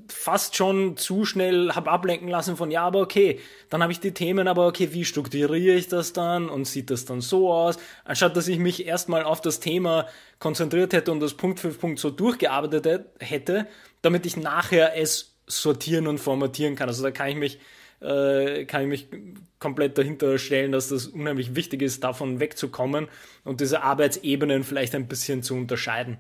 fast 0.09 0.55
schon 0.57 0.97
zu 0.97 1.25
schnell 1.25 1.73
habe 1.73 1.91
ablenken 1.91 2.29
lassen 2.29 2.57
von, 2.57 2.71
ja, 2.71 2.83
aber 2.83 3.01
okay, 3.01 3.41
dann 3.69 3.83
habe 3.83 3.93
ich 3.93 4.01
die 4.01 4.13
Themen, 4.13 4.47
aber 4.47 4.67
okay, 4.67 4.93
wie 4.93 5.05
strukturiere 5.05 5.75
ich 5.75 5.89
das 5.89 6.13
dann 6.13 6.49
und 6.49 6.67
sieht 6.67 6.91
das 6.91 7.05
dann 7.05 7.21
so 7.21 7.53
aus? 7.53 7.79
Anstatt 8.05 8.37
dass 8.37 8.47
ich 8.47 8.59
mich 8.59 8.87
erstmal 8.87 9.25
auf 9.25 9.41
das 9.41 9.59
Thema 9.59 10.07
konzentriert 10.39 10.93
hätte 10.93 11.11
und 11.11 11.21
das 11.21 11.35
Punkt 11.35 11.59
für 11.59 11.71
Punkt 11.71 11.99
so 11.99 12.11
durchgearbeitet 12.11 13.07
hätte, 13.19 13.67
damit 14.03 14.27
ich 14.27 14.37
nachher 14.37 14.97
es 14.97 15.35
sortieren 15.47 16.07
und 16.07 16.19
formatieren 16.19 16.77
kann. 16.77 16.89
Also 16.89 17.03
da 17.03 17.11
kann 17.11 17.29
ich 17.29 17.37
mich 17.37 17.59
äh, 18.01 18.65
kann 18.65 18.83
ich 18.83 18.89
mich 18.89 19.09
komplett 19.59 19.99
dahinter 19.99 20.39
stellen, 20.39 20.73
dass 20.73 20.89
das 20.89 21.07
unheimlich 21.07 21.55
wichtig 21.55 21.83
ist, 21.83 22.03
davon 22.03 22.41
wegzukommen 22.41 23.09
und 23.45 23.61
diese 23.61 23.83
Arbeitsebenen 23.83 24.65
vielleicht 24.65 24.95
ein 24.95 25.07
bisschen 25.07 25.43
zu 25.43 25.55
unterscheiden. 25.55 26.19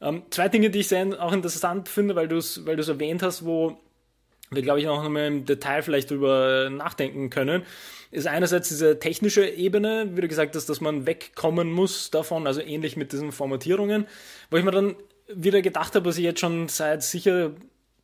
Ähm, 0.00 0.22
zwei 0.30 0.48
Dinge, 0.48 0.70
die 0.70 0.80
ich 0.80 0.88
sehr 0.88 1.22
auch 1.22 1.32
interessant 1.32 1.88
finde, 1.88 2.14
weil 2.14 2.28
du 2.28 2.36
es 2.36 2.66
weil 2.66 2.78
erwähnt 2.78 3.22
hast, 3.22 3.44
wo 3.44 3.78
wir, 4.50 4.62
glaube 4.62 4.80
ich, 4.80 4.86
noch 4.86 5.08
mal 5.08 5.26
im 5.26 5.46
Detail 5.46 5.82
vielleicht 5.82 6.10
drüber 6.10 6.70
nachdenken 6.70 7.30
können, 7.30 7.62
ist 8.10 8.26
einerseits 8.26 8.68
diese 8.68 8.98
technische 8.98 9.46
Ebene, 9.46 10.10
wie 10.14 10.20
du 10.20 10.28
gesagt 10.28 10.54
hast, 10.54 10.68
dass 10.68 10.80
man 10.80 11.06
wegkommen 11.06 11.72
muss 11.72 12.10
davon, 12.10 12.46
also 12.46 12.60
ähnlich 12.60 12.96
mit 12.96 13.12
diesen 13.12 13.32
Formatierungen, 13.32 14.06
wo 14.50 14.56
ich 14.56 14.64
mir 14.64 14.70
dann 14.70 14.94
wieder 15.28 15.62
gedacht 15.62 15.94
habe, 15.94 16.06
was 16.06 16.18
ich 16.18 16.24
jetzt 16.24 16.40
schon 16.40 16.68
seit 16.68 17.02
sicher 17.02 17.52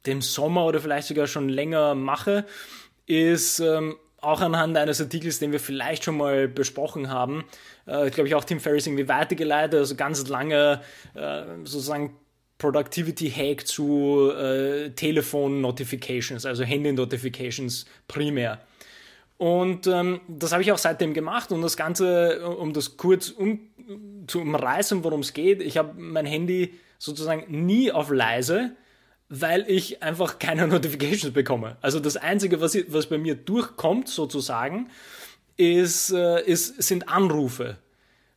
dem 0.07 0.23
Sommer 0.23 0.65
oder 0.65 0.81
vielleicht 0.81 1.09
sogar 1.09 1.27
schon 1.27 1.49
länger 1.49 1.95
mache, 1.95 2.47
ist 3.11 3.59
ähm, 3.59 3.97
auch 4.21 4.41
anhand 4.41 4.77
eines 4.77 5.01
Artikels, 5.01 5.41
den 5.41 5.51
wir 5.51 5.61
vielleicht 5.61 6.05
schon 6.05 6.17
mal 6.17 6.47
besprochen 6.47 7.11
haben, 7.11 7.45
äh, 7.87 8.11
glaube 8.11 8.29
ich 8.29 8.35
auch 8.35 8.45
Tim 8.45 8.61
Ferriss 8.61 8.87
irgendwie 8.87 9.09
weitergeleitet, 9.09 9.81
also 9.81 9.97
ganz 9.97 10.27
lange 10.29 10.81
äh, 11.15 11.43
sozusagen 11.65 12.17
Productivity 12.59 13.31
Hack 13.31 13.67
zu 13.67 14.31
äh, 14.31 14.91
Telefon 14.91 15.61
Notifications, 15.61 16.47
also 16.47 16.63
Handy 16.63 16.93
Notifications 16.93 17.87
primär. 18.07 18.61
Und 19.39 19.87
ähm, 19.87 20.21
das 20.29 20.53
habe 20.53 20.63
ich 20.63 20.71
auch 20.71 20.79
seitdem 20.79 21.15
gemacht 21.15 21.51
und 21.51 21.63
das 21.63 21.77
Ganze, 21.77 22.47
um 22.47 22.75
das 22.75 22.99
kurz 22.99 23.31
um, 23.31 23.61
zu 24.27 24.41
umreißen, 24.41 25.03
worum 25.03 25.21
es 25.21 25.33
geht, 25.33 25.63
ich 25.63 25.79
habe 25.79 25.95
mein 25.99 26.27
Handy 26.27 26.75
sozusagen 26.99 27.65
nie 27.67 27.91
auf 27.91 28.11
leise, 28.11 28.77
weil 29.31 29.65
ich 29.69 30.03
einfach 30.03 30.39
keine 30.39 30.67
Notifications 30.69 31.33
bekomme. 31.33 31.79
Also 31.81 32.01
das 32.01 32.19
Einzige, 32.19 32.61
was, 32.61 32.77
was 32.89 33.07
bei 33.07 33.17
mir 33.17 33.37
durchkommt, 33.37 34.09
sozusagen, 34.09 34.91
ist, 35.57 36.11
äh, 36.11 36.43
ist, 36.43 36.83
sind 36.83 37.09
Anrufe. 37.09 37.79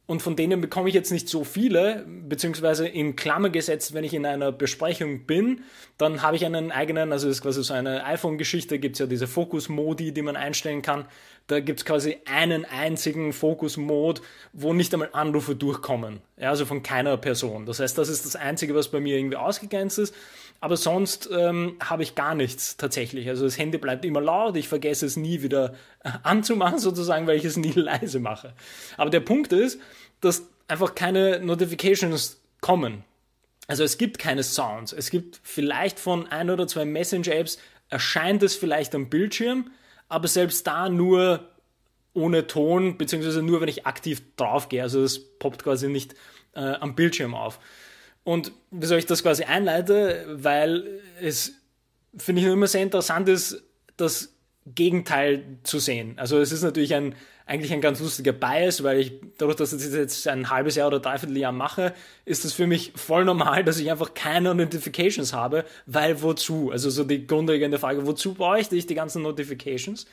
Und 0.05 0.21
von 0.21 0.35
denen 0.35 0.59
bekomme 0.59 0.89
ich 0.89 0.95
jetzt 0.95 1.11
nicht 1.11 1.29
so 1.29 1.45
viele, 1.45 2.05
beziehungsweise 2.05 2.85
in 2.85 3.15
Klammer 3.15 3.49
gesetzt, 3.49 3.93
wenn 3.93 4.03
ich 4.03 4.13
in 4.13 4.25
einer 4.25 4.51
Besprechung 4.51 5.25
bin, 5.25 5.61
dann 5.97 6.21
habe 6.21 6.35
ich 6.35 6.45
einen 6.45 6.71
eigenen, 6.71 7.13
also 7.13 7.27
das 7.27 7.37
ist 7.37 7.41
quasi 7.41 7.63
so 7.63 7.73
eine 7.73 8.03
iPhone-Geschichte, 8.05 8.79
gibt 8.79 8.95
es 8.95 8.99
ja 8.99 9.05
diese 9.05 9.27
Fokus-Modi, 9.27 10.11
die 10.11 10.21
man 10.21 10.35
einstellen 10.35 10.81
kann. 10.81 11.05
Da 11.47 11.61
gibt 11.61 11.79
es 11.79 11.85
quasi 11.85 12.17
einen 12.25 12.65
einzigen 12.65 13.31
Fokus-Mode, 13.31 14.21
wo 14.51 14.73
nicht 14.73 14.93
einmal 14.93 15.09
Anrufe 15.13 15.55
durchkommen. 15.55 16.19
Ja, 16.37 16.49
also 16.49 16.65
von 16.65 16.83
keiner 16.83 17.15
Person. 17.15 17.65
Das 17.65 17.79
heißt, 17.79 17.97
das 17.97 18.09
ist 18.09 18.25
das 18.25 18.35
Einzige, 18.35 18.75
was 18.75 18.89
bei 18.89 18.99
mir 18.99 19.17
irgendwie 19.17 19.37
ausgegrenzt 19.37 19.99
ist. 19.99 20.13
Aber 20.63 20.77
sonst 20.77 21.27
ähm, 21.29 21.75
habe 21.83 22.03
ich 22.03 22.15
gar 22.15 22.35
nichts 22.35 22.77
tatsächlich. 22.77 23.27
Also 23.27 23.43
das 23.43 23.57
Handy 23.57 23.77
bleibt 23.77 24.05
immer 24.05 24.21
laut, 24.21 24.55
ich 24.55 24.69
vergesse 24.69 25.05
es 25.05 25.17
nie 25.17 25.41
wieder 25.41 25.73
anzumachen 26.23 26.79
sozusagen, 26.79 27.27
weil 27.27 27.35
ich 27.35 27.43
es 27.43 27.57
nie 27.57 27.71
leise 27.75 28.21
mache. 28.21 28.53
Aber 28.95 29.09
der 29.09 29.19
Punkt 29.19 29.51
ist, 29.51 29.81
dass 30.21 30.47
einfach 30.69 30.95
keine 30.95 31.41
Notifications 31.41 32.39
kommen. 32.61 33.03
Also 33.67 33.83
es 33.83 33.97
gibt 33.97 34.19
keine 34.19 34.41
Sounds. 34.41 34.93
Es 34.93 35.09
gibt 35.09 35.41
vielleicht 35.43 35.99
von 35.99 36.27
ein 36.27 36.49
oder 36.49 36.65
zwei 36.65 36.85
Messenger-Apps 36.85 37.57
erscheint 37.89 38.41
es 38.41 38.55
vielleicht 38.55 38.95
am 38.95 39.09
Bildschirm, 39.09 39.69
aber 40.07 40.29
selbst 40.29 40.65
da 40.65 40.87
nur 40.87 41.45
ohne 42.13 42.47
Ton, 42.47 42.97
beziehungsweise 42.97 43.43
nur, 43.43 43.59
wenn 43.59 43.67
ich 43.67 43.85
aktiv 43.85 44.21
draufgehe. 44.37 44.81
Also 44.81 45.03
es 45.03 45.19
poppt 45.39 45.61
quasi 45.63 45.89
nicht 45.89 46.15
äh, 46.55 46.61
am 46.61 46.95
Bildschirm 46.95 47.35
auf. 47.35 47.59
Und 48.23 48.51
wieso 48.71 48.95
ich 48.95 49.05
das 49.05 49.23
quasi 49.23 49.43
einleite, 49.43 50.25
weil 50.29 51.01
es, 51.21 51.53
finde 52.17 52.41
ich, 52.41 52.47
immer 52.47 52.67
sehr 52.67 52.81
interessant 52.81 53.27
ist, 53.27 53.63
das 53.97 54.33
Gegenteil 54.65 55.43
zu 55.63 55.79
sehen. 55.79 56.13
Also 56.17 56.39
es 56.39 56.51
ist 56.53 56.63
natürlich 56.63 56.95
ein, 56.95 57.15
eigentlich 57.45 57.73
ein 57.73 57.81
ganz 57.81 57.99
lustiger 57.99 58.31
Bias, 58.31 58.83
weil 58.83 58.99
ich, 58.99 59.13
dadurch, 59.37 59.57
dass 59.57 59.73
ich 59.73 59.83
das 59.83 59.93
jetzt 59.93 60.27
ein 60.27 60.49
halbes 60.49 60.75
Jahr 60.75 60.87
oder 60.87 61.01
dreiviertel 61.01 61.37
Jahr 61.37 61.51
mache, 61.51 61.93
ist 62.23 62.45
es 62.45 62.53
für 62.53 62.65
mich 62.65 62.93
voll 62.95 63.25
normal, 63.25 63.65
dass 63.65 63.79
ich 63.79 63.91
einfach 63.91 64.13
keine 64.13 64.55
Notifications 64.55 65.33
habe, 65.33 65.65
weil 65.85 66.21
wozu? 66.21 66.71
Also 66.71 66.89
so 66.89 67.03
die 67.03 67.27
grundlegende 67.27 67.77
Frage, 67.77 68.07
wozu 68.07 68.33
bräuchte 68.33 68.77
ich 68.77 68.87
die 68.87 68.95
ganzen 68.95 69.21
Notifications? 69.21 70.05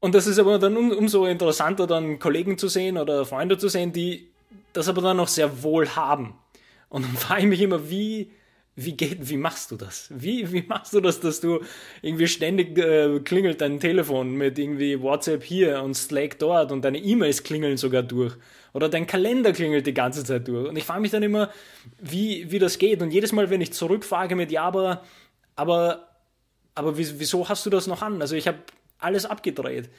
Und 0.00 0.14
das 0.14 0.26
ist 0.26 0.38
aber 0.38 0.58
dann 0.58 0.76
um, 0.76 0.90
umso 0.92 1.26
interessanter, 1.26 1.86
dann 1.86 2.18
Kollegen 2.18 2.56
zu 2.56 2.68
sehen 2.68 2.96
oder 2.96 3.26
Freunde 3.26 3.58
zu 3.58 3.68
sehen, 3.68 3.92
die 3.92 4.30
das 4.72 4.88
aber 4.88 5.02
dann 5.02 5.16
noch 5.16 5.28
sehr 5.28 5.62
wohl 5.62 5.88
haben. 5.90 6.34
Und 6.96 7.04
dann 7.04 7.16
frage 7.18 7.42
ich 7.42 7.48
mich 7.48 7.60
immer, 7.60 7.90
wie, 7.90 8.30
wie 8.74 8.92
geht, 8.92 9.28
wie 9.28 9.36
machst 9.36 9.70
du 9.70 9.76
das? 9.76 10.08
Wie, 10.08 10.50
wie 10.50 10.62
machst 10.62 10.94
du 10.94 11.02
das, 11.02 11.20
dass 11.20 11.42
du 11.42 11.60
irgendwie 12.00 12.26
ständig 12.26 12.78
äh, 12.78 13.20
klingelt 13.20 13.60
dein 13.60 13.80
Telefon 13.80 14.34
mit 14.34 14.58
irgendwie 14.58 14.98
WhatsApp 15.02 15.44
hier 15.44 15.82
und 15.82 15.92
Slack 15.92 16.38
dort 16.38 16.72
und 16.72 16.86
deine 16.86 16.96
E-Mails 16.96 17.42
klingeln 17.42 17.76
sogar 17.76 18.02
durch 18.02 18.34
oder 18.72 18.88
dein 18.88 19.06
Kalender 19.06 19.52
klingelt 19.52 19.86
die 19.86 19.92
ganze 19.92 20.24
Zeit 20.24 20.48
durch. 20.48 20.70
Und 20.70 20.76
ich 20.76 20.84
frage 20.84 21.02
mich 21.02 21.10
dann 21.10 21.22
immer, 21.22 21.50
wie, 22.00 22.50
wie 22.50 22.58
das 22.58 22.78
geht. 22.78 23.02
Und 23.02 23.10
jedes 23.10 23.30
Mal, 23.30 23.50
wenn 23.50 23.60
ich 23.60 23.74
zurückfrage 23.74 24.34
mit, 24.34 24.50
ja, 24.50 24.62
aber, 24.62 25.04
aber, 25.54 26.08
aber 26.74 26.96
wieso 26.96 27.46
hast 27.46 27.66
du 27.66 27.68
das 27.68 27.86
noch 27.86 28.00
an? 28.00 28.22
Also 28.22 28.36
ich 28.36 28.48
habe 28.48 28.56
alles 29.00 29.26
abgedreht 29.26 29.90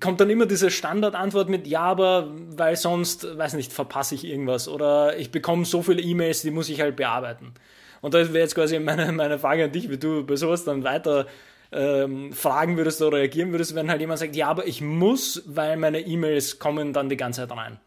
kommt 0.00 0.20
dann 0.20 0.30
immer 0.30 0.46
diese 0.46 0.70
Standardantwort 0.70 1.48
mit 1.48 1.66
Ja, 1.66 1.82
aber 1.82 2.30
weil 2.56 2.76
sonst, 2.76 3.38
weiß 3.38 3.54
nicht, 3.54 3.72
verpasse 3.72 4.14
ich 4.14 4.24
irgendwas 4.24 4.68
oder 4.68 5.16
ich 5.18 5.30
bekomme 5.30 5.64
so 5.64 5.82
viele 5.82 6.02
E-Mails, 6.02 6.42
die 6.42 6.50
muss 6.50 6.68
ich 6.68 6.80
halt 6.80 6.96
bearbeiten. 6.96 7.54
Und 8.00 8.14
da 8.14 8.18
wäre 8.18 8.38
jetzt 8.40 8.54
quasi 8.54 8.78
meine, 8.78 9.10
meine 9.12 9.38
Frage 9.38 9.64
an 9.64 9.72
dich, 9.72 9.90
wie 9.90 9.98
du 9.98 10.24
bei 10.24 10.36
sowas 10.36 10.64
dann 10.64 10.84
weiter 10.84 11.26
ähm, 11.72 12.32
fragen 12.32 12.76
würdest 12.76 13.02
oder 13.02 13.18
reagieren 13.18 13.50
würdest, 13.52 13.74
wenn 13.74 13.90
halt 13.90 14.00
jemand 14.00 14.20
sagt, 14.20 14.36
ja, 14.36 14.48
aber 14.48 14.66
ich 14.66 14.80
muss, 14.80 15.42
weil 15.46 15.76
meine 15.76 16.00
E-Mails 16.00 16.58
kommen 16.58 16.92
dann 16.92 17.08
die 17.08 17.16
ganze 17.16 17.42
Zeit 17.42 17.56
rein 17.56 17.80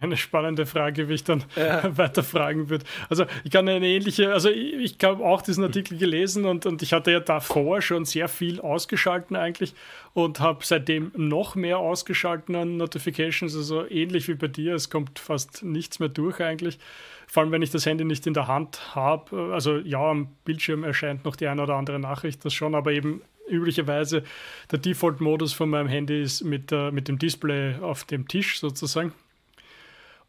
eine 0.00 0.16
spannende 0.16 0.64
Frage, 0.64 1.08
wie 1.08 1.14
ich 1.14 1.24
dann 1.24 1.44
ja. 1.56 1.96
weiter 1.96 2.22
fragen 2.22 2.70
würde. 2.70 2.84
Also 3.08 3.26
ich 3.42 3.50
kann 3.50 3.68
eine 3.68 3.86
ähnliche, 3.86 4.32
also 4.32 4.48
ich, 4.48 4.74
ich 4.74 4.96
habe 5.02 5.24
auch 5.24 5.42
diesen 5.42 5.64
Artikel 5.64 5.98
gelesen 5.98 6.44
und, 6.44 6.66
und 6.66 6.82
ich 6.82 6.92
hatte 6.92 7.10
ja 7.10 7.18
davor 7.18 7.82
schon 7.82 8.04
sehr 8.04 8.28
viel 8.28 8.60
ausgeschalten 8.60 9.34
eigentlich 9.34 9.74
und 10.14 10.38
habe 10.38 10.64
seitdem 10.64 11.10
noch 11.16 11.56
mehr 11.56 11.78
ausgeschalten 11.78 12.54
an 12.54 12.76
Notifications, 12.76 13.56
also 13.56 13.88
ähnlich 13.88 14.28
wie 14.28 14.34
bei 14.34 14.46
dir, 14.46 14.74
es 14.74 14.88
kommt 14.88 15.18
fast 15.18 15.64
nichts 15.64 15.98
mehr 15.98 16.08
durch 16.08 16.40
eigentlich. 16.40 16.78
Vor 17.26 17.42
allem, 17.42 17.50
wenn 17.50 17.62
ich 17.62 17.70
das 17.70 17.84
Handy 17.84 18.04
nicht 18.04 18.26
in 18.26 18.34
der 18.34 18.46
Hand 18.46 18.94
habe. 18.94 19.52
Also 19.52 19.78
ja, 19.78 19.98
am 19.98 20.28
Bildschirm 20.44 20.84
erscheint 20.84 21.24
noch 21.24 21.36
die 21.36 21.48
eine 21.48 21.62
oder 21.62 21.74
andere 21.74 21.98
Nachricht, 21.98 22.44
das 22.44 22.54
schon, 22.54 22.74
aber 22.74 22.92
eben 22.92 23.20
üblicherweise 23.48 24.22
der 24.70 24.78
Default-Modus 24.78 25.52
von 25.52 25.70
meinem 25.70 25.88
Handy 25.88 26.22
ist 26.22 26.44
mit, 26.44 26.70
äh, 26.70 26.92
mit 26.92 27.08
dem 27.08 27.18
Display 27.18 27.74
auf 27.80 28.04
dem 28.04 28.28
Tisch 28.28 28.60
sozusagen. 28.60 29.12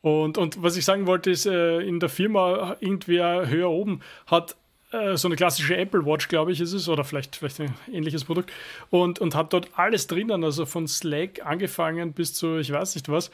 Und, 0.01 0.37
und 0.37 0.63
was 0.63 0.77
ich 0.77 0.85
sagen 0.85 1.07
wollte, 1.07 1.29
ist, 1.31 1.45
äh, 1.45 1.79
in 1.79 1.99
der 1.99 2.09
Firma 2.09 2.77
irgendwer 2.79 3.49
höher 3.49 3.69
oben 3.69 4.01
hat 4.27 4.55
äh, 4.91 5.17
so 5.17 5.27
eine 5.27 5.35
klassische 5.35 5.75
Apple 5.75 6.05
Watch, 6.05 6.29
glaube 6.29 6.51
ich, 6.51 6.61
ist 6.61 6.73
es, 6.73 6.87
oder 6.87 7.03
vielleicht, 7.03 7.35
vielleicht 7.35 7.59
ein 7.59 7.73
ähnliches 7.91 8.23
Produkt, 8.23 8.51
und, 8.89 9.19
und 9.19 9.35
hat 9.35 9.53
dort 9.53 9.69
alles 9.77 10.07
drinnen, 10.07 10.43
also 10.43 10.65
von 10.65 10.87
Slack 10.87 11.45
angefangen 11.45 12.13
bis 12.13 12.33
zu 12.33 12.57
ich 12.57 12.71
weiß 12.71 12.95
nicht 12.95 13.09
was. 13.09 13.29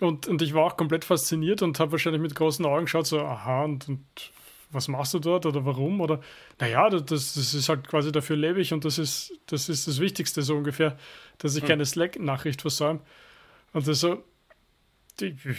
Und, 0.00 0.28
und 0.28 0.42
ich 0.42 0.54
war 0.54 0.64
auch 0.64 0.76
komplett 0.76 1.04
fasziniert 1.04 1.60
und 1.60 1.78
habe 1.80 1.92
wahrscheinlich 1.92 2.22
mit 2.22 2.34
großen 2.34 2.64
Augen 2.64 2.84
geschaut, 2.84 3.06
so, 3.06 3.20
aha, 3.20 3.64
und, 3.64 3.88
und 3.88 4.00
was 4.70 4.88
machst 4.88 5.14
du 5.14 5.18
dort 5.18 5.46
oder 5.46 5.64
warum? 5.64 6.00
Oder 6.00 6.20
naja, 6.60 6.88
das, 6.90 7.04
das 7.06 7.54
ist 7.54 7.68
halt 7.68 7.88
quasi 7.88 8.12
dafür 8.12 8.36
lebe 8.36 8.60
ich 8.60 8.72
und 8.72 8.84
das 8.84 8.98
ist, 8.98 9.32
das 9.46 9.68
ist 9.68 9.88
das 9.88 10.00
Wichtigste 10.00 10.42
so 10.42 10.56
ungefähr, 10.56 10.96
dass 11.38 11.54
ich 11.54 11.62
hm. 11.62 11.68
keine 11.68 11.86
Slack-Nachricht 11.86 12.60
versäume. 12.60 13.00
Und 13.72 13.86
das 13.86 14.00
so, 14.00 14.22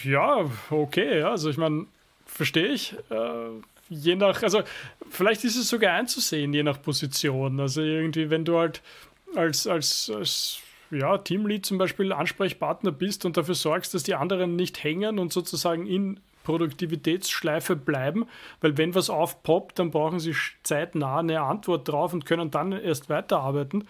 ja, 0.03 0.49
okay, 0.69 1.21
also 1.21 1.49
ich 1.49 1.57
meine, 1.57 1.85
verstehe 2.25 2.67
ich. 2.67 2.95
Äh, 3.09 3.49
je 3.89 4.15
nach, 4.15 4.43
also 4.43 4.61
vielleicht 5.09 5.43
ist 5.43 5.55
es 5.55 5.69
sogar 5.69 5.93
einzusehen, 5.93 6.53
je 6.53 6.63
nach 6.63 6.81
Position. 6.81 7.59
Also 7.59 7.81
irgendwie, 7.81 8.29
wenn 8.29 8.45
du 8.45 8.57
halt 8.57 8.81
als, 9.35 9.67
als, 9.67 10.11
als 10.13 10.59
ja, 10.91 11.17
Teamlead 11.17 11.65
zum 11.65 11.77
Beispiel 11.77 12.11
Ansprechpartner 12.11 12.91
bist 12.91 13.25
und 13.25 13.37
dafür 13.37 13.55
sorgst, 13.55 13.93
dass 13.93 14.03
die 14.03 14.15
anderen 14.15 14.55
nicht 14.55 14.83
hängen 14.83 15.19
und 15.19 15.33
sozusagen 15.33 15.85
in 15.85 16.19
Produktivitätsschleife 16.43 17.75
bleiben, 17.75 18.25
weil 18.61 18.77
wenn 18.77 18.95
was 18.95 19.09
aufpoppt, 19.09 19.77
dann 19.77 19.91
brauchen 19.91 20.19
sie 20.19 20.33
zeitnah 20.63 21.19
eine 21.19 21.41
Antwort 21.41 21.87
drauf 21.87 22.13
und 22.13 22.25
können 22.25 22.49
dann 22.49 22.71
erst 22.71 23.09
weiterarbeiten. 23.09 23.87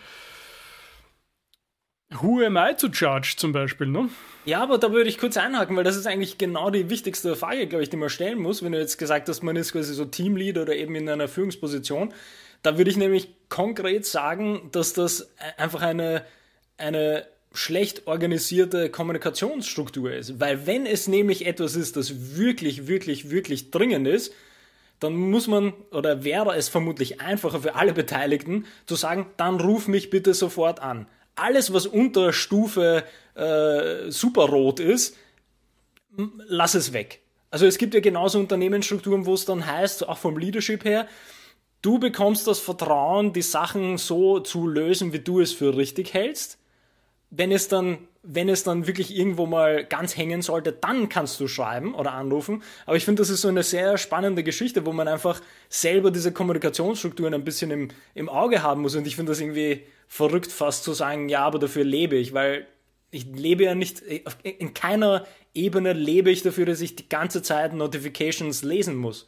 Who 2.11 2.43
am 2.43 2.57
I 2.57 2.73
to 2.75 2.87
judge 2.87 3.35
zum 3.37 3.51
Beispiel, 3.51 3.87
ne? 3.87 4.09
Ja, 4.45 4.63
aber 4.63 4.79
da 4.79 4.91
würde 4.91 5.09
ich 5.09 5.19
kurz 5.19 5.37
einhaken, 5.37 5.75
weil 5.77 5.83
das 5.83 5.95
ist 5.95 6.07
eigentlich 6.07 6.39
genau 6.39 6.71
die 6.71 6.89
wichtigste 6.89 7.35
Frage, 7.35 7.67
glaube 7.67 7.83
ich, 7.83 7.89
die 7.91 7.97
man 7.97 8.09
stellen 8.09 8.39
muss, 8.39 8.63
wenn 8.63 8.71
du 8.71 8.79
jetzt 8.79 8.97
gesagt 8.97 9.29
hast, 9.29 9.43
man 9.43 9.55
ist 9.55 9.73
quasi 9.73 9.93
so 9.93 10.05
Teamlead 10.05 10.57
oder 10.57 10.75
eben 10.75 10.95
in 10.95 11.07
einer 11.07 11.27
Führungsposition. 11.27 12.11
Da 12.63 12.77
würde 12.77 12.89
ich 12.89 12.97
nämlich 12.97 13.29
konkret 13.47 14.07
sagen, 14.07 14.69
dass 14.71 14.93
das 14.93 15.31
einfach 15.57 15.83
eine, 15.83 16.25
eine 16.77 17.27
schlecht 17.53 18.07
organisierte 18.07 18.89
Kommunikationsstruktur 18.89 20.11
ist. 20.11 20.39
Weil 20.39 20.65
wenn 20.65 20.87
es 20.87 21.07
nämlich 21.07 21.45
etwas 21.45 21.75
ist, 21.75 21.95
das 21.95 22.35
wirklich, 22.37 22.87
wirklich, 22.87 23.29
wirklich 23.29 23.69
dringend 23.69 24.07
ist, 24.07 24.33
dann 24.99 25.13
muss 25.13 25.47
man 25.47 25.73
oder 25.91 26.23
wäre 26.23 26.55
es 26.55 26.69
vermutlich 26.69 27.21
einfacher 27.21 27.61
für 27.61 27.75
alle 27.75 27.93
Beteiligten 27.93 28.65
zu 28.87 28.95
sagen, 28.95 29.27
dann 29.37 29.59
ruf 29.59 29.87
mich 29.87 30.09
bitte 30.09 30.33
sofort 30.33 30.81
an. 30.81 31.07
Alles, 31.39 31.73
was 31.73 31.85
unter 31.85 32.33
Stufe 32.33 33.03
äh, 33.35 34.09
superrot 34.11 34.79
ist, 34.79 35.15
lass 36.47 36.73
es 36.73 36.93
weg. 36.93 37.21
Also 37.51 37.65
es 37.65 37.77
gibt 37.77 37.93
ja 37.93 37.99
genauso 37.99 38.39
Unternehmensstrukturen, 38.39 39.25
wo 39.25 39.33
es 39.33 39.45
dann 39.45 39.65
heißt, 39.65 40.07
auch 40.07 40.17
vom 40.17 40.37
Leadership 40.37 40.85
her, 40.85 41.07
du 41.81 41.99
bekommst 41.99 42.47
das 42.47 42.59
Vertrauen, 42.59 43.33
die 43.33 43.41
Sachen 43.41 43.97
so 43.97 44.39
zu 44.39 44.67
lösen, 44.67 45.13
wie 45.13 45.19
du 45.19 45.39
es 45.39 45.53
für 45.53 45.75
richtig 45.75 46.13
hältst. 46.13 46.59
Wenn 47.29 47.51
es 47.51 47.67
dann 47.67 47.99
wenn 48.21 48.49
es 48.49 48.63
dann 48.63 48.85
wirklich 48.85 49.15
irgendwo 49.15 49.45
mal 49.45 49.85
ganz 49.85 50.17
hängen 50.17 50.41
sollte, 50.41 50.73
dann 50.73 51.07
kannst 51.07 51.39
du 51.39 51.47
schreiben 51.47 51.95
oder 51.95 52.13
anrufen. 52.13 52.63
Aber 52.85 52.97
ich 52.97 53.05
finde, 53.05 53.21
das 53.21 53.29
ist 53.29 53.41
so 53.41 53.47
eine 53.47 53.63
sehr 53.63 53.97
spannende 53.97 54.43
Geschichte, 54.43 54.85
wo 54.85 54.91
man 54.91 55.07
einfach 55.07 55.41
selber 55.69 56.11
diese 56.11 56.33
Kommunikationsstrukturen 56.33 57.33
ein 57.33 57.45
bisschen 57.45 57.71
im, 57.71 57.87
im 58.15 58.27
Auge 58.27 58.61
haben 58.61 58.81
muss. 58.81 58.95
Und 58.95 59.07
ich 59.07 59.15
finde 59.15 59.31
das 59.31 59.39
irgendwie 59.39 59.83
verrückt, 60.07 60.51
fast 60.51 60.83
zu 60.83 60.93
sagen, 60.93 61.29
ja, 61.29 61.45
aber 61.45 61.59
dafür 61.59 61.85
lebe 61.85 62.17
ich, 62.17 62.33
weil 62.33 62.67
ich 63.09 63.25
lebe 63.25 63.63
ja 63.63 63.73
nicht, 63.73 64.01
in 64.43 64.73
keiner 64.73 65.25
Ebene 65.53 65.93
lebe 65.93 66.29
ich 66.29 66.43
dafür, 66.43 66.65
dass 66.65 66.81
ich 66.81 66.95
die 66.95 67.09
ganze 67.09 67.41
Zeit 67.41 67.73
Notifications 67.73 68.63
lesen 68.63 68.95
muss. 68.95 69.27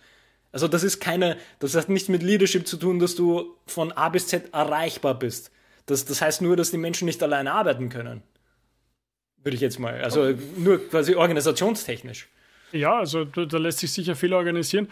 Also 0.51 0.67
das 0.67 0.84
ist 0.84 1.00
keine, 1.00 1.38
das 1.60 1.75
hat 1.75 1.88
nichts 1.88 2.10
mit 2.10 2.24
Leadership 2.24 2.67
zu 2.67 2.77
tun, 2.77 3.00
dass 3.00 3.15
du 3.15 3.55
von 3.65 3.93
A 3.93 4.10
bis 4.10 4.27
Z 4.27 4.53
erreichbar 4.53 5.17
bist. 5.17 5.50
Das, 5.86 6.06
das 6.06 6.22
heißt 6.22 6.42
nur, 6.42 6.56
dass 6.56 6.72
die 6.72 6.78
Menschen 6.78 7.06
nicht 7.06 7.22
alleine 7.24 7.52
arbeiten 7.54 7.90
können. 7.90 8.24
Würde 9.44 9.56
ich 9.56 9.62
jetzt 9.62 9.80
mal. 9.80 10.02
Also 10.02 10.34
nur 10.58 10.88
quasi 10.90 11.16
organisationstechnisch. 11.16 12.30
Ja, 12.74 13.00
also 13.00 13.26
da 13.26 13.58
lässt 13.58 13.80
sich 13.80 13.92
sicher 13.92 14.16
viel 14.16 14.34
organisieren. 14.34 14.88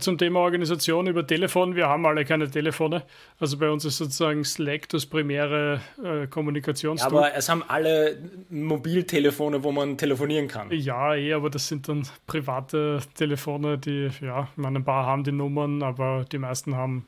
Zum 0.00 0.18
Thema 0.18 0.40
Organisation 0.40 1.06
über 1.06 1.26
Telefon, 1.26 1.76
wir 1.76 1.88
haben 1.88 2.04
alle 2.06 2.24
keine 2.24 2.50
Telefone. 2.50 3.04
Also 3.38 3.58
bei 3.58 3.70
uns 3.70 3.84
ist 3.84 3.96
sozusagen 3.96 4.44
Slack 4.44 4.88
das 4.90 5.06
primäre 5.06 5.80
äh, 6.02 6.26
Kommunikationstool. 6.26 7.12
Ja, 7.12 7.26
aber 7.26 7.34
es 7.34 7.48
haben 7.48 7.62
alle 7.66 8.18
Mobiltelefone, 8.50 9.64
wo 9.64 9.72
man 9.72 9.96
telefonieren 9.96 10.48
kann. 10.48 10.70
Ja, 10.72 11.14
eh, 11.14 11.32
aber 11.32 11.50
das 11.50 11.68
sind 11.68 11.88
dann 11.88 12.06
private 12.26 13.00
Telefone, 13.14 13.78
die, 13.78 14.10
ja, 14.20 14.48
meine, 14.56 14.80
ein 14.80 14.84
paar 14.84 15.06
haben 15.06 15.24
die 15.24 15.32
Nummern, 15.32 15.82
aber 15.82 16.24
die 16.30 16.38
meisten 16.38 16.76
haben 16.76 17.06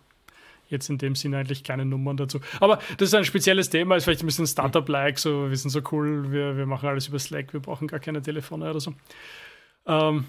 jetzt 0.68 0.88
in 0.90 0.98
dem 0.98 1.14
Sinne 1.14 1.38
eigentlich 1.38 1.64
keine 1.64 1.84
Nummern 1.84 2.16
dazu. 2.16 2.40
Aber 2.60 2.78
das 2.98 3.08
ist 3.08 3.14
ein 3.14 3.24
spezielles 3.24 3.70
Thema, 3.70 3.96
ist 3.96 4.04
vielleicht 4.04 4.22
ein 4.22 4.26
bisschen 4.26 4.46
Startup-like, 4.46 5.18
so 5.18 5.50
wir 5.50 5.56
sind 5.56 5.70
so 5.70 5.80
cool, 5.92 6.30
wir, 6.32 6.56
wir 6.56 6.66
machen 6.66 6.88
alles 6.88 7.08
über 7.08 7.18
Slack, 7.18 7.52
wir 7.52 7.60
brauchen 7.60 7.88
gar 7.88 8.00
keine 8.00 8.22
Telefone 8.22 8.70
oder 8.70 8.80
so. 8.80 8.94
Ähm, 9.86 10.24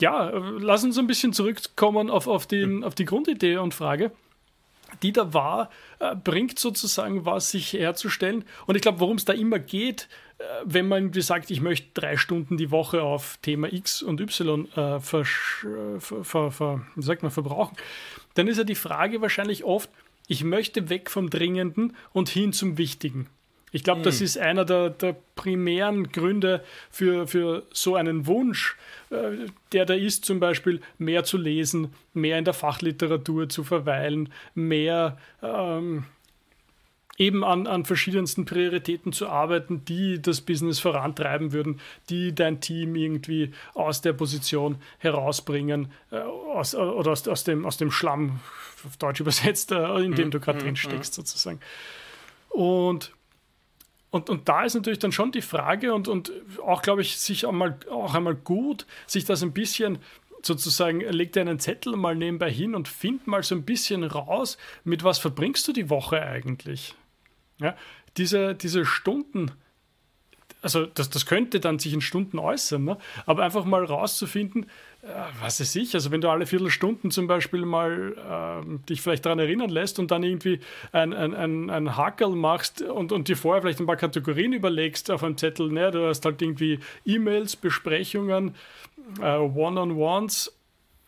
ja, 0.00 0.30
lass 0.30 0.84
uns 0.84 0.98
ein 0.98 1.06
bisschen 1.06 1.32
zurückkommen 1.32 2.10
auf, 2.10 2.26
auf, 2.26 2.46
den, 2.46 2.84
auf 2.84 2.94
die 2.94 3.04
Grundidee 3.04 3.58
und 3.58 3.74
Frage 3.74 4.12
die 5.02 5.12
da 5.12 5.32
war, 5.32 5.70
äh, 5.98 6.14
bringt 6.14 6.58
sozusagen 6.58 7.24
was, 7.24 7.50
sich 7.50 7.72
herzustellen. 7.72 8.44
Und 8.66 8.76
ich 8.76 8.82
glaube, 8.82 9.00
worum 9.00 9.16
es 9.16 9.24
da 9.24 9.32
immer 9.32 9.58
geht, 9.58 10.08
äh, 10.38 10.44
wenn 10.64 10.88
man 10.88 11.12
sagt, 11.12 11.50
ich 11.50 11.60
möchte 11.60 11.88
drei 11.94 12.16
Stunden 12.16 12.56
die 12.56 12.70
Woche 12.70 13.02
auf 13.02 13.38
Thema 13.42 13.72
X 13.72 14.02
und 14.02 14.20
Y 14.20 14.66
äh, 14.72 15.00
ver, 15.00 15.24
ver, 15.24 16.50
ver, 16.50 16.80
wie 16.96 17.02
sagt 17.02 17.22
man, 17.22 17.30
verbrauchen, 17.30 17.76
dann 18.34 18.48
ist 18.48 18.58
ja 18.58 18.64
die 18.64 18.74
Frage 18.74 19.20
wahrscheinlich 19.20 19.64
oft, 19.64 19.90
ich 20.26 20.44
möchte 20.44 20.88
weg 20.88 21.10
vom 21.10 21.28
Dringenden 21.28 21.96
und 22.12 22.28
hin 22.28 22.52
zum 22.52 22.78
Wichtigen. 22.78 23.28
Ich 23.72 23.84
glaube, 23.84 24.00
mhm. 24.00 24.04
das 24.04 24.20
ist 24.20 24.38
einer 24.38 24.64
der, 24.64 24.90
der, 24.90 25.16
primären 25.36 26.12
Gründe 26.12 26.62
für, 26.90 27.26
für 27.26 27.62
so 27.72 27.94
einen 27.94 28.26
Wunsch, 28.26 28.76
äh, 29.08 29.46
der 29.72 29.86
da 29.86 29.94
ist, 29.94 30.26
zum 30.26 30.38
Beispiel 30.38 30.82
mehr 30.98 31.24
zu 31.24 31.38
lesen, 31.38 31.94
mehr 32.12 32.38
in 32.38 32.44
der 32.44 32.52
Fachliteratur 32.52 33.48
zu 33.48 33.64
verweilen, 33.64 34.30
mehr 34.54 35.16
ähm, 35.42 36.04
eben 37.20 37.44
an, 37.44 37.66
an 37.66 37.84
verschiedensten 37.84 38.46
Prioritäten 38.46 39.12
zu 39.12 39.28
arbeiten, 39.28 39.84
die 39.84 40.22
das 40.22 40.40
Business 40.40 40.80
vorantreiben 40.80 41.52
würden, 41.52 41.78
die 42.08 42.34
dein 42.34 42.62
Team 42.62 42.96
irgendwie 42.96 43.52
aus 43.74 44.00
der 44.00 44.14
Position 44.14 44.78
herausbringen 44.98 45.92
äh, 46.10 46.16
aus, 46.16 46.74
oder 46.74 47.12
aus, 47.12 47.28
aus, 47.28 47.44
dem, 47.44 47.66
aus 47.66 47.76
dem 47.76 47.90
Schlamm, 47.90 48.40
auf 48.86 48.96
Deutsch 48.96 49.20
übersetzt, 49.20 49.70
äh, 49.70 49.98
in 49.98 50.14
dem 50.14 50.28
mhm. 50.28 50.30
du 50.30 50.40
gerade 50.40 50.60
mhm. 50.60 50.64
drin 50.64 50.76
steckst, 50.76 51.12
mhm. 51.12 51.22
sozusagen. 51.22 51.60
Und 52.48 53.12
und, 54.12 54.28
und 54.28 54.48
da 54.48 54.64
ist 54.64 54.74
natürlich 54.74 54.98
dann 54.98 55.12
schon 55.12 55.30
die 55.30 55.40
Frage 55.40 55.94
und, 55.94 56.08
und 56.08 56.32
auch, 56.66 56.82
glaube 56.82 57.00
ich, 57.00 57.16
sich 57.20 57.46
einmal, 57.46 57.78
auch 57.92 58.14
einmal 58.14 58.34
gut, 58.34 58.84
sich 59.06 59.24
das 59.24 59.44
ein 59.44 59.52
bisschen 59.52 60.00
sozusagen, 60.42 60.98
leg 60.98 61.32
dir 61.32 61.42
einen 61.42 61.60
Zettel 61.60 61.94
mal 61.94 62.16
nebenbei 62.16 62.50
hin 62.50 62.74
und 62.74 62.88
find 62.88 63.28
mal 63.28 63.44
so 63.44 63.54
ein 63.54 63.62
bisschen 63.62 64.02
raus, 64.02 64.58
mit 64.82 65.04
was 65.04 65.20
verbringst 65.20 65.68
du 65.68 65.72
die 65.72 65.90
Woche 65.90 66.20
eigentlich? 66.22 66.96
Ja, 67.60 67.76
diese, 68.16 68.54
diese 68.54 68.84
Stunden, 68.84 69.52
also 70.62 70.86
das, 70.86 71.10
das 71.10 71.26
könnte 71.26 71.60
dann 71.60 71.78
sich 71.78 71.92
in 71.92 72.00
Stunden 72.00 72.38
äußern, 72.38 72.84
ne? 72.84 72.98
aber 73.26 73.44
einfach 73.44 73.64
mal 73.64 73.84
rauszufinden, 73.84 74.64
äh, 75.02 75.06
was 75.40 75.60
weiß 75.60 75.76
ich, 75.76 75.94
also 75.94 76.10
wenn 76.10 76.20
du 76.20 76.28
alle 76.28 76.46
Viertelstunden 76.46 77.10
zum 77.10 77.26
Beispiel 77.26 77.64
mal 77.64 78.62
äh, 78.64 78.86
dich 78.88 79.00
vielleicht 79.00 79.26
daran 79.26 79.38
erinnern 79.38 79.70
lässt 79.70 79.98
und 79.98 80.10
dann 80.10 80.22
irgendwie 80.22 80.60
ein, 80.92 81.12
ein, 81.12 81.34
ein, 81.34 81.70
ein 81.70 81.96
Hakel 81.96 82.30
machst 82.30 82.82
und, 82.82 83.12
und 83.12 83.28
dir 83.28 83.36
vorher 83.36 83.62
vielleicht 83.62 83.80
ein 83.80 83.86
paar 83.86 83.96
Kategorien 83.96 84.52
überlegst 84.52 85.10
auf 85.10 85.22
einem 85.22 85.36
Zettel, 85.36 85.70
ne? 85.70 85.90
du 85.90 86.06
hast 86.08 86.24
halt 86.24 86.42
irgendwie 86.42 86.80
E-Mails, 87.04 87.56
Besprechungen, 87.56 88.54
äh, 89.20 89.36
One-on-Ones, 89.36 90.52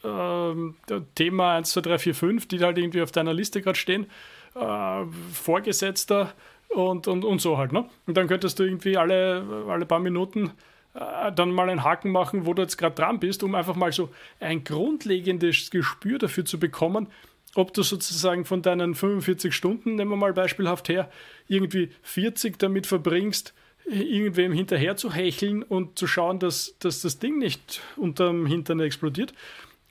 äh, 0.04 0.98
Thema 1.14 1.56
1, 1.56 1.70
2, 1.72 1.80
3, 1.80 1.98
4, 1.98 2.14
5, 2.14 2.48
die 2.48 2.60
halt 2.60 2.78
irgendwie 2.78 3.02
auf 3.02 3.12
deiner 3.12 3.34
Liste 3.34 3.60
gerade 3.60 3.78
stehen 3.78 4.06
äh, 4.54 5.04
Vorgesetzter 5.32 6.32
und, 6.68 7.08
und, 7.08 7.24
und 7.24 7.40
so 7.40 7.58
halt. 7.58 7.72
Ne? 7.72 7.88
Und 8.06 8.16
dann 8.16 8.28
könntest 8.28 8.58
du 8.58 8.64
irgendwie 8.64 8.96
alle, 8.96 9.64
alle 9.68 9.86
paar 9.86 10.00
Minuten 10.00 10.52
äh, 10.94 11.32
dann 11.32 11.50
mal 11.50 11.68
einen 11.68 11.84
Haken 11.84 12.10
machen, 12.10 12.46
wo 12.46 12.54
du 12.54 12.62
jetzt 12.62 12.76
gerade 12.76 12.94
dran 12.94 13.20
bist, 13.20 13.42
um 13.42 13.54
einfach 13.54 13.76
mal 13.76 13.92
so 13.92 14.10
ein 14.40 14.64
grundlegendes 14.64 15.70
Gespür 15.70 16.18
dafür 16.18 16.44
zu 16.44 16.58
bekommen, 16.58 17.08
ob 17.54 17.74
du 17.74 17.82
sozusagen 17.82 18.44
von 18.44 18.62
deinen 18.62 18.94
45 18.94 19.54
Stunden, 19.54 19.96
nehmen 19.96 20.10
wir 20.10 20.16
mal 20.16 20.32
beispielhaft 20.32 20.88
her, 20.88 21.10
irgendwie 21.48 21.90
40 22.02 22.58
damit 22.58 22.86
verbringst, 22.86 23.54
irgendwem 23.84 24.52
hinterher 24.52 24.96
zu 24.96 25.12
hecheln 25.12 25.62
und 25.62 25.98
zu 25.98 26.06
schauen, 26.06 26.38
dass, 26.38 26.76
dass 26.78 27.02
das 27.02 27.18
Ding 27.18 27.38
nicht 27.38 27.82
unterm 27.96 28.46
Hintern 28.46 28.80
explodiert. 28.80 29.34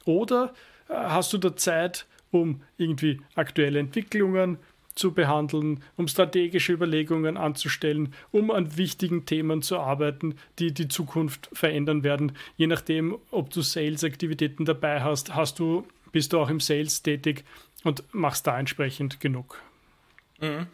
Oder 0.06 0.54
äh, 0.88 0.94
hast 0.94 1.34
du 1.34 1.38
da 1.38 1.56
Zeit, 1.56 2.08
um 2.32 2.62
irgendwie 2.78 3.22
aktuelle 3.36 3.80
Entwicklungen 3.80 4.58
zu 4.96 5.14
behandeln, 5.14 5.84
um 5.96 6.08
strategische 6.08 6.74
Überlegungen 6.74 7.38
anzustellen, 7.38 8.14
um 8.32 8.52
an 8.52 8.78
wichtigen 8.78 9.26
Themen 9.26 9.62
zu 9.62 9.80
arbeiten, 9.80 10.36
die 10.60 10.74
die 10.74 10.88
Zukunft 10.88 11.50
verändern 11.54 12.04
werden. 12.04 12.34
Je 12.58 12.68
nachdem, 12.68 13.18
ob 13.32 13.52
du 13.52 13.62
Sales-Aktivitäten 13.62 14.66
dabei 14.66 15.02
hast, 15.02 15.34
hast 15.36 15.60
du, 15.60 15.88
bist 16.12 16.34
du 16.34 16.40
auch 16.40 16.50
im 16.50 16.60
Sales 16.60 17.04
tätig 17.04 17.46
und 17.84 18.04
machst 18.12 18.48
da 18.48 18.60
entsprechend 18.60 19.20
genug. 19.20 19.62
Mhm. 20.40 20.68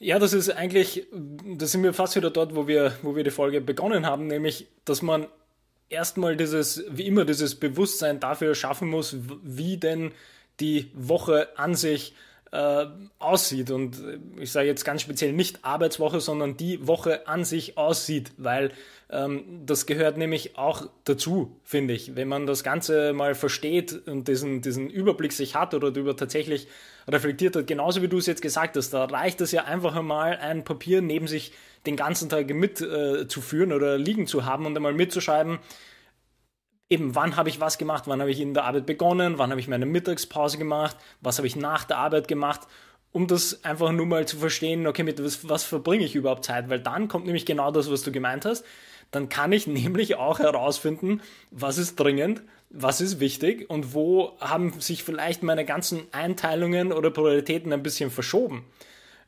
Ja, 0.00 0.20
das 0.20 0.32
ist 0.32 0.50
eigentlich, 0.50 1.06
da 1.12 1.66
sind 1.66 1.82
wir 1.82 1.92
fast 1.92 2.14
wieder 2.14 2.30
dort, 2.30 2.54
wo 2.54 2.68
wir, 2.68 2.96
wo 3.02 3.16
wir 3.16 3.24
die 3.24 3.32
Folge 3.32 3.60
begonnen 3.60 4.06
haben, 4.06 4.28
nämlich, 4.28 4.68
dass 4.84 5.02
man 5.02 5.26
erstmal 5.88 6.36
dieses, 6.36 6.84
wie 6.88 7.06
immer, 7.06 7.24
dieses 7.24 7.56
Bewusstsein 7.56 8.20
dafür 8.20 8.54
schaffen 8.54 8.88
muss, 8.88 9.16
wie 9.42 9.76
denn 9.76 10.12
die 10.60 10.90
Woche 10.94 11.48
an 11.56 11.74
sich 11.74 12.14
äh, 12.52 12.86
aussieht. 13.18 13.70
Und 13.70 14.02
ich 14.38 14.52
sage 14.52 14.66
jetzt 14.66 14.84
ganz 14.84 15.02
speziell 15.02 15.32
nicht 15.32 15.64
Arbeitswoche, 15.64 16.20
sondern 16.20 16.56
die 16.56 16.86
Woche 16.86 17.26
an 17.26 17.44
sich 17.44 17.76
aussieht, 17.76 18.32
weil 18.38 18.72
ähm, 19.10 19.62
das 19.64 19.86
gehört 19.86 20.16
nämlich 20.16 20.56
auch 20.56 20.88
dazu, 21.04 21.56
finde 21.64 21.94
ich. 21.94 22.16
Wenn 22.16 22.28
man 22.28 22.46
das 22.46 22.62
Ganze 22.62 23.12
mal 23.12 23.34
versteht 23.34 24.06
und 24.06 24.28
diesen, 24.28 24.62
diesen 24.62 24.90
Überblick 24.90 25.32
sich 25.32 25.54
hat 25.54 25.74
oder 25.74 25.90
darüber 25.90 26.16
tatsächlich 26.16 26.68
reflektiert 27.06 27.56
hat, 27.56 27.66
genauso 27.66 28.02
wie 28.02 28.08
du 28.08 28.18
es 28.18 28.26
jetzt 28.26 28.42
gesagt 28.42 28.76
hast, 28.76 28.90
da 28.90 29.04
reicht 29.04 29.40
es 29.40 29.52
ja 29.52 29.64
einfach 29.64 29.96
einmal, 29.96 30.36
ein 30.36 30.64
Papier 30.64 31.00
neben 31.00 31.26
sich 31.26 31.52
den 31.86 31.96
ganzen 31.96 32.28
Tag 32.28 32.48
mitzuführen 32.52 33.70
äh, 33.70 33.74
oder 33.74 33.98
liegen 33.98 34.26
zu 34.26 34.44
haben 34.44 34.66
und 34.66 34.76
einmal 34.76 34.92
mitzuschreiben, 34.92 35.58
eben, 36.90 37.14
wann 37.14 37.36
habe 37.36 37.48
ich 37.48 37.60
was 37.60 37.78
gemacht, 37.78 38.04
wann 38.06 38.20
habe 38.20 38.30
ich 38.30 38.40
in 38.40 38.54
der 38.54 38.64
Arbeit 38.64 38.86
begonnen, 38.86 39.38
wann 39.38 39.50
habe 39.50 39.60
ich 39.60 39.68
meine 39.68 39.86
Mittagspause 39.86 40.58
gemacht, 40.58 40.96
was 41.20 41.38
habe 41.38 41.46
ich 41.46 41.56
nach 41.56 41.84
der 41.84 41.98
Arbeit 41.98 42.28
gemacht, 42.28 42.62
um 43.12 43.26
das 43.26 43.64
einfach 43.64 43.92
nur 43.92 44.06
mal 44.06 44.26
zu 44.26 44.36
verstehen, 44.38 44.86
okay, 44.86 45.02
mit 45.02 45.22
was, 45.22 45.48
was 45.48 45.64
verbringe 45.64 46.04
ich 46.04 46.14
überhaupt 46.14 46.44
Zeit, 46.44 46.68
weil 46.68 46.80
dann 46.80 47.08
kommt 47.08 47.26
nämlich 47.26 47.46
genau 47.46 47.70
das, 47.70 47.90
was 47.90 48.02
du 48.02 48.12
gemeint 48.12 48.44
hast. 48.44 48.64
Dann 49.10 49.28
kann 49.28 49.52
ich 49.52 49.66
nämlich 49.66 50.16
auch 50.16 50.38
herausfinden, 50.38 51.22
was 51.50 51.78
ist 51.78 51.98
dringend, 51.98 52.42
was 52.70 53.00
ist 53.00 53.20
wichtig 53.20 53.70
und 53.70 53.94
wo 53.94 54.38
haben 54.40 54.78
sich 54.80 55.04
vielleicht 55.04 55.42
meine 55.42 55.64
ganzen 55.64 56.02
Einteilungen 56.12 56.92
oder 56.92 57.10
Prioritäten 57.10 57.72
ein 57.72 57.82
bisschen 57.82 58.10
verschoben. 58.10 58.64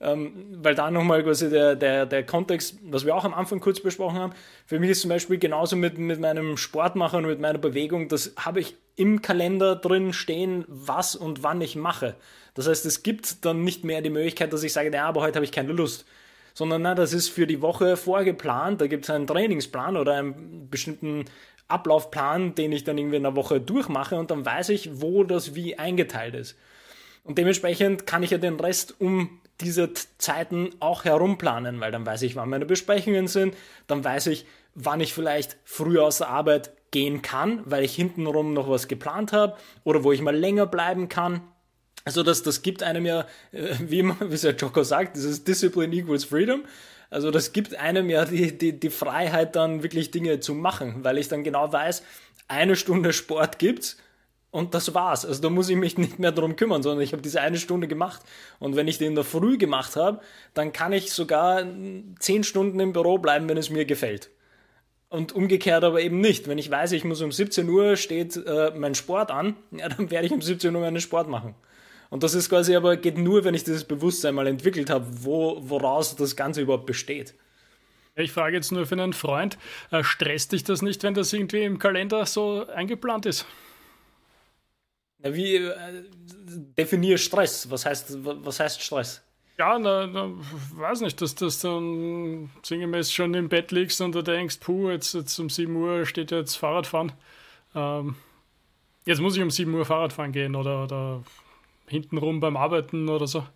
Ähm, 0.01 0.33
weil 0.63 0.75
da 0.75 0.91
nochmal 0.91 1.23
quasi 1.23 1.51
der, 1.51 1.77
der, 1.77 2.07
der 2.07 2.25
Kontext, 2.25 2.79
was 2.83 3.05
wir 3.05 3.15
auch 3.15 3.25
am 3.25 3.35
Anfang 3.35 3.61
kurz 3.61 3.81
besprochen 3.81 4.19
haben, 4.19 4.33
für 4.67 4.81
mich 4.81 4.91
ist 4.91 5.03
zum 5.03 5.11
Beispiel 5.11 5.39
genauso 5.39 5.77
mit, 5.77 5.99
mit 5.99 6.19
meinem 6.21 6.57
Sportmachen 6.57 7.25
und 7.25 7.31
mit 7.31 7.41
meiner 7.41 7.59
Bewegung, 7.59 8.09
das 8.09 8.33
habe 8.37 8.61
ich 8.61 8.77
im 8.97 9.21
Kalender 9.21 9.77
drin 9.77 10.13
stehen, 10.13 10.65
was 10.69 11.15
und 11.15 11.43
wann 11.43 11.61
ich 11.61 11.77
mache. 11.77 12.17
Das 12.55 12.67
heißt, 12.67 12.87
es 12.87 13.03
gibt 13.03 13.45
dann 13.45 13.63
nicht 13.63 13.85
mehr 13.85 14.01
die 14.01 14.11
Möglichkeit, 14.11 14.53
dass 14.53 14.63
ich 14.63 14.73
sage, 14.73 14.91
ja, 14.93 15.07
aber 15.07 15.21
heute 15.21 15.37
habe 15.37 15.45
ich 15.45 15.53
keine 15.53 15.73
Lust. 15.73 16.07
Sondern 16.55 16.83
na, 16.83 16.95
das 16.95 17.13
ist 17.13 17.29
für 17.29 17.47
die 17.47 17.63
Woche 17.63 17.97
vorgeplant, 17.97 18.81
da 18.81 18.87
gibt 18.87 19.05
es 19.05 19.11
einen 19.11 19.27
Trainingsplan 19.27 19.97
oder 19.97 20.15
einen 20.15 20.69
bestimmten 20.69 21.27
Ablaufplan, 21.69 22.55
den 22.55 22.73
ich 22.73 22.85
dann 22.85 22.99
irgendwie 22.99 23.19
in 23.19 23.23
der 23.23 23.37
Woche 23.37 23.61
durchmache 23.61 24.17
und 24.17 24.31
dann 24.31 24.45
weiß 24.45 24.71
ich, 24.71 25.01
wo 25.01 25.25
das 25.25 25.55
wie 25.55 25.79
eingeteilt 25.79 26.35
ist. 26.35 26.57
Und 27.23 27.39
dementsprechend 27.39 28.07
kann 28.07 28.23
ich 28.23 28.31
ja 28.31 28.39
den 28.39 28.59
Rest 28.59 29.01
um 29.01 29.41
diese 29.61 29.93
Zeiten 30.19 30.71
auch 30.81 31.05
herumplanen, 31.05 31.81
weil 31.81 31.93
dann 31.93 32.07
weiß 32.07 32.23
ich, 32.23 32.37
wann 32.37 32.49
meine 32.49 32.67
Besprechungen 32.67 33.29
sind, 33.29 33.57
dann 33.87 34.05
weiß 34.05 34.29
ich, 34.29 34.47
wann 34.75 35.01
ich 35.01 35.15
vielleicht 35.15 35.57
früher 35.65 36.05
aus 36.05 36.19
der 36.19 36.29
Arbeit 36.29 36.73
gehen 36.91 37.23
kann, 37.23 37.63
weil 37.65 37.85
ich 37.85 37.95
hintenrum 37.95 38.53
noch 38.53 38.69
was 38.69 38.89
geplant 38.89 39.33
habe 39.33 39.57
oder 39.85 40.05
wo 40.05 40.13
ich 40.13 40.23
mal 40.23 40.37
länger 40.37 40.67
bleiben 40.67 41.09
kann. 41.09 41.43
Also 42.05 42.23
das, 42.23 42.43
das 42.43 42.63
gibt 42.63 42.83
einem 42.83 43.07
ja, 43.07 43.27
äh, 43.53 43.75
wie, 43.81 44.03
wie 44.21 44.35
es 44.35 44.43
ja 44.43 44.51
Joko 44.51 44.83
sagt, 44.83 45.17
dieses 45.17 45.45
Discipline 45.45 45.95
equals 45.95 46.25
Freedom. 46.25 46.65
Also 47.11 47.31
das 47.31 47.53
gibt 47.53 47.75
einem 47.75 48.09
ja 48.09 48.25
die, 48.25 48.57
die, 48.57 48.79
die 48.79 48.91
Freiheit 48.91 49.57
dann 49.57 49.83
wirklich 49.83 50.11
Dinge 50.11 50.41
zu 50.41 50.55
machen, 50.55 51.03
weil 51.03 51.19
ich 51.19 51.29
dann 51.29 51.43
genau 51.43 51.73
weiß, 51.73 52.03
eine 52.49 52.77
Stunde 52.77 53.13
Sport 53.13 53.59
gibt's 53.59 53.97
und 54.51 54.75
das 54.75 54.95
war's. 54.95 55.25
Also 55.25 55.43
da 55.43 55.51
muss 55.51 55.69
ich 55.69 55.77
mich 55.77 55.97
nicht 55.97 56.19
mehr 56.19 56.33
darum 56.33 56.57
kümmern, 56.57 56.83
sondern 56.83 57.03
ich 57.03 57.13
habe 57.13 57.23
diese 57.23 57.41
eine 57.41 57.59
Stunde 57.59 57.87
gemacht. 57.87 58.21
Und 58.59 58.77
wenn 58.77 58.89
ich 58.89 58.99
den 58.99 59.09
in 59.09 59.15
der 59.15 59.25
Früh 59.25 59.59
gemacht 59.59 59.97
habe, 59.97 60.21
dann 60.55 60.73
kann 60.73 60.93
ich 60.93 61.13
sogar 61.13 61.65
zehn 62.19 62.43
Stunden 62.43 62.81
im 62.81 62.93
Büro 62.93 63.19
bleiben, 63.19 63.49
wenn 63.49 63.57
es 63.57 63.71
mir 63.71 63.85
gefällt. 63.85 64.31
Und 65.09 65.33
umgekehrt 65.33 65.85
aber 65.85 66.01
eben 66.01 66.21
nicht. 66.21 66.49
Wenn 66.49 66.59
ich 66.59 66.71
weiß, 66.71 66.93
ich 66.93 67.05
muss 67.05 67.21
um 67.21 67.33
17 67.33 67.69
Uhr 67.69 67.97
steht 67.97 68.37
äh, 68.37 68.73
mein 68.77 68.95
Sport 68.95 69.31
an, 69.31 69.57
ja, 69.71 69.89
dann 69.89 70.11
werde 70.11 70.27
ich 70.27 70.33
um 70.33 70.43
17 70.43 70.75
Uhr 70.75 70.81
meinen 70.81 71.01
Sport 71.01 71.29
machen. 71.29 71.55
Und 72.11 72.25
das 72.25 72.35
ist 72.35 72.49
quasi 72.49 72.75
aber 72.75 72.97
geht 72.97 73.19
nur, 73.19 73.45
wenn 73.45 73.55
ich 73.55 73.63
dieses 73.63 73.85
Bewusstsein 73.85 74.35
mal 74.35 74.49
entwickelt 74.49 74.91
habe, 74.91 75.07
wo, 75.11 75.59
woraus 75.61 76.17
das 76.17 76.35
Ganze 76.35 76.61
überhaupt 76.61 76.87
besteht. 76.87 77.35
Ich 78.17 78.33
frage 78.33 78.57
jetzt 78.57 78.73
nur 78.73 78.87
für 78.87 78.95
einen 78.95 79.13
Freund, 79.13 79.59
äh, 79.93 80.03
stresst 80.03 80.53
dich 80.53 80.65
das 80.65 80.83
nicht, 80.83 81.05
wenn 81.05 81.15
das 81.15 81.33
irgendwie 81.33 81.63
im 81.63 81.79
Kalender 81.79 82.27
so 82.27 82.67
eingeplant 82.67 83.27
ist? 83.27 83.47
Na, 85.23 85.35
wie 85.35 85.57
äh, 85.57 86.05
definier 86.79 87.19
Stress? 87.19 87.71
Was 87.71 87.87
heißt, 87.87 88.25
was 88.25 88.61
heißt 88.61 88.83
Stress? 88.83 89.23
Ja, 89.59 89.79
na, 89.79 90.07
na, 90.07 90.31
weiß 90.75 91.03
nicht, 91.03 91.21
dass 91.21 91.35
das 91.35 91.61
dann 91.61 92.51
sinngemäß 92.63 93.13
schon 93.13 93.35
im 93.35 93.51
Bett 93.51 93.73
liegst 93.73 94.01
und 94.01 94.15
du 94.15 94.23
denkst, 94.23 94.59
puh, 94.61 94.89
jetzt, 94.89 95.13
jetzt 95.13 95.39
um 95.39 95.51
7 95.51 95.77
Uhr 95.77 96.07
steht 96.07 96.31
jetzt 96.31 96.57
Fahrradfahren. 96.57 97.13
Ähm, 97.75 98.17
jetzt 99.05 99.21
muss 99.21 99.37
ich 99.37 99.43
um 99.43 99.51
7 99.51 99.75
Uhr 99.75 99.85
Fahrradfahren 99.85 100.33
gehen 100.33 100.57
oder, 100.57 100.85
oder 100.85 101.23
hintenrum 101.87 102.41
beim 102.41 102.57
Arbeiten 102.57 103.11
oder 103.11 103.27
so? 103.27 103.47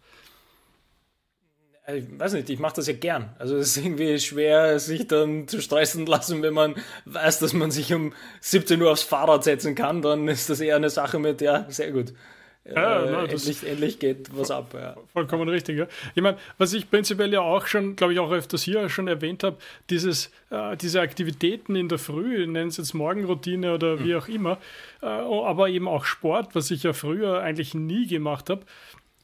Ich 1.86 2.18
weiß 2.18 2.32
nicht, 2.32 2.48
ich 2.48 2.58
mache 2.58 2.76
das 2.76 2.86
ja 2.86 2.94
gern. 2.94 3.34
Also 3.38 3.56
es 3.56 3.76
ist 3.76 3.84
irgendwie 3.84 4.18
schwer, 4.18 4.78
sich 4.78 5.06
dann 5.06 5.46
zu 5.48 5.60
stressen 5.60 6.06
lassen, 6.06 6.42
wenn 6.42 6.54
man 6.54 6.76
weiß, 7.04 7.40
dass 7.40 7.52
man 7.52 7.70
sich 7.70 7.92
um 7.92 8.14
17 8.40 8.80
Uhr 8.80 8.90
aufs 8.90 9.02
Fahrrad 9.02 9.44
setzen 9.44 9.74
kann, 9.74 10.00
dann 10.00 10.26
ist 10.28 10.48
das 10.48 10.60
eher 10.60 10.76
eine 10.76 10.88
Sache 10.88 11.18
mit, 11.18 11.42
ja, 11.42 11.66
sehr 11.68 11.92
gut. 11.92 12.14
Ja, 12.66 13.02
äh, 13.02 13.10
nein, 13.10 13.28
endlich, 13.28 13.66
endlich, 13.66 13.98
geht 13.98 14.34
was 14.34 14.50
ab. 14.50 14.72
Ja. 14.72 14.96
Vollkommen 15.12 15.46
richtig. 15.50 15.76
Ja. 15.76 15.86
Ich 16.14 16.22
meine, 16.22 16.38
was 16.56 16.72
ich 16.72 16.90
prinzipiell 16.90 17.30
ja 17.30 17.42
auch 17.42 17.66
schon, 17.66 17.94
glaube 17.94 18.14
ich, 18.14 18.18
auch 18.18 18.32
öfters 18.32 18.62
hier 18.62 18.88
schon 18.88 19.06
erwähnt 19.06 19.44
habe, 19.44 19.58
dieses, 19.90 20.30
äh, 20.48 20.74
diese 20.78 21.02
Aktivitäten 21.02 21.76
in 21.76 21.90
der 21.90 21.98
Früh, 21.98 22.46
nennen 22.46 22.68
es 22.68 22.78
jetzt 22.78 22.94
Morgenroutine 22.94 23.74
oder 23.74 24.02
wie 24.02 24.14
hm. 24.14 24.20
auch 24.20 24.28
immer, 24.28 24.58
äh, 25.02 25.06
aber 25.06 25.68
eben 25.68 25.86
auch 25.86 26.06
Sport, 26.06 26.54
was 26.54 26.70
ich 26.70 26.84
ja 26.84 26.94
früher 26.94 27.42
eigentlich 27.42 27.74
nie 27.74 28.06
gemacht 28.06 28.48
habe, 28.48 28.62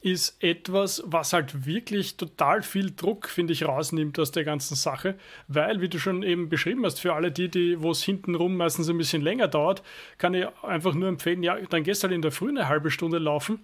ist 0.01 0.43
etwas, 0.43 1.03
was 1.05 1.31
halt 1.31 1.65
wirklich 1.65 2.17
total 2.17 2.63
viel 2.63 2.91
Druck, 2.91 3.27
finde 3.29 3.53
ich, 3.53 3.65
rausnimmt 3.65 4.17
aus 4.19 4.31
der 4.31 4.43
ganzen 4.43 4.75
Sache, 4.75 5.15
weil, 5.47 5.79
wie 5.79 5.89
du 5.89 5.99
schon 5.99 6.23
eben 6.23 6.49
beschrieben 6.49 6.83
hast, 6.85 6.99
für 6.99 7.13
alle 7.13 7.31
die, 7.31 7.49
die 7.49 7.81
wo 7.81 7.91
es 7.91 8.03
hintenrum 8.03 8.57
meistens 8.57 8.89
ein 8.89 8.97
bisschen 8.97 9.21
länger 9.21 9.47
dauert, 9.47 9.83
kann 10.17 10.33
ich 10.33 10.47
einfach 10.63 10.95
nur 10.95 11.07
empfehlen, 11.07 11.43
ja, 11.43 11.55
dann 11.69 11.83
gehst 11.83 12.03
halt 12.03 12.13
in 12.13 12.23
der 12.23 12.31
Früh 12.31 12.49
eine 12.49 12.67
halbe 12.67 12.89
Stunde 12.89 13.19
laufen, 13.19 13.59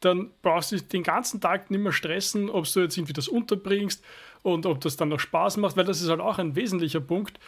dann 0.00 0.30
brauchst 0.42 0.72
du 0.72 0.76
dich 0.76 0.88
den 0.88 1.04
ganzen 1.04 1.40
Tag 1.40 1.70
nicht 1.70 1.80
mehr 1.80 1.92
stressen, 1.92 2.50
ob 2.50 2.70
du 2.70 2.80
jetzt 2.80 2.96
irgendwie 2.96 3.12
das 3.12 3.28
unterbringst 3.28 4.04
und 4.42 4.66
ob 4.66 4.80
das 4.80 4.96
dann 4.96 5.08
noch 5.08 5.20
Spaß 5.20 5.56
macht, 5.58 5.76
weil 5.76 5.84
das 5.84 6.02
ist 6.02 6.08
halt 6.08 6.20
auch 6.20 6.38
ein 6.38 6.56
wesentlicher 6.56 7.00
Punkt 7.00 7.38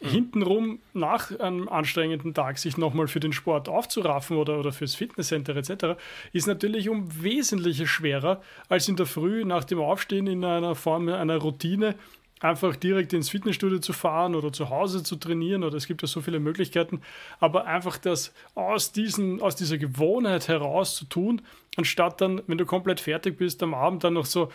mhm. 0.00 0.08
hintenrum 0.08 0.78
nach 0.92 1.38
einem 1.38 1.68
anstrengenden 1.68 2.34
Tag 2.34 2.58
sich 2.58 2.76
nochmal 2.76 3.08
für 3.08 3.20
den 3.20 3.32
Sport 3.32 3.68
aufzuraffen 3.68 4.36
oder, 4.36 4.58
oder 4.58 4.72
fürs 4.72 4.94
Fitnesscenter 4.94 5.56
etc., 5.56 5.98
ist 6.32 6.46
natürlich 6.46 6.88
um 6.88 7.22
wesentlich 7.22 7.88
schwerer 7.88 8.42
als 8.68 8.88
in 8.88 8.96
der 8.96 9.06
Früh 9.06 9.44
nach 9.44 9.64
dem 9.64 9.80
Aufstehen 9.80 10.26
in 10.26 10.44
einer 10.44 10.74
Form 10.74 11.08
einer 11.08 11.36
Routine 11.36 11.94
einfach 12.40 12.76
direkt 12.76 13.12
ins 13.12 13.30
Fitnessstudio 13.30 13.78
zu 13.78 13.92
fahren 13.92 14.34
oder 14.34 14.52
zu 14.52 14.68
Hause 14.68 15.02
zu 15.02 15.16
trainieren 15.16 15.64
oder 15.64 15.76
es 15.76 15.86
gibt 15.86 16.02
ja 16.02 16.08
so 16.08 16.20
viele 16.20 16.38
Möglichkeiten, 16.38 17.00
aber 17.40 17.66
einfach 17.66 17.96
das 17.96 18.34
aus, 18.54 18.92
diesen, 18.92 19.40
aus 19.40 19.56
dieser 19.56 19.78
Gewohnheit 19.78 20.48
heraus 20.48 20.96
zu 20.96 21.06
tun, 21.06 21.42
anstatt 21.76 22.20
dann, 22.20 22.42
wenn 22.46 22.58
du 22.58 22.66
komplett 22.66 23.00
fertig 23.00 23.38
bist, 23.38 23.62
am 23.62 23.72
Abend 23.72 24.04
dann 24.04 24.14
noch 24.14 24.26
so, 24.26 24.52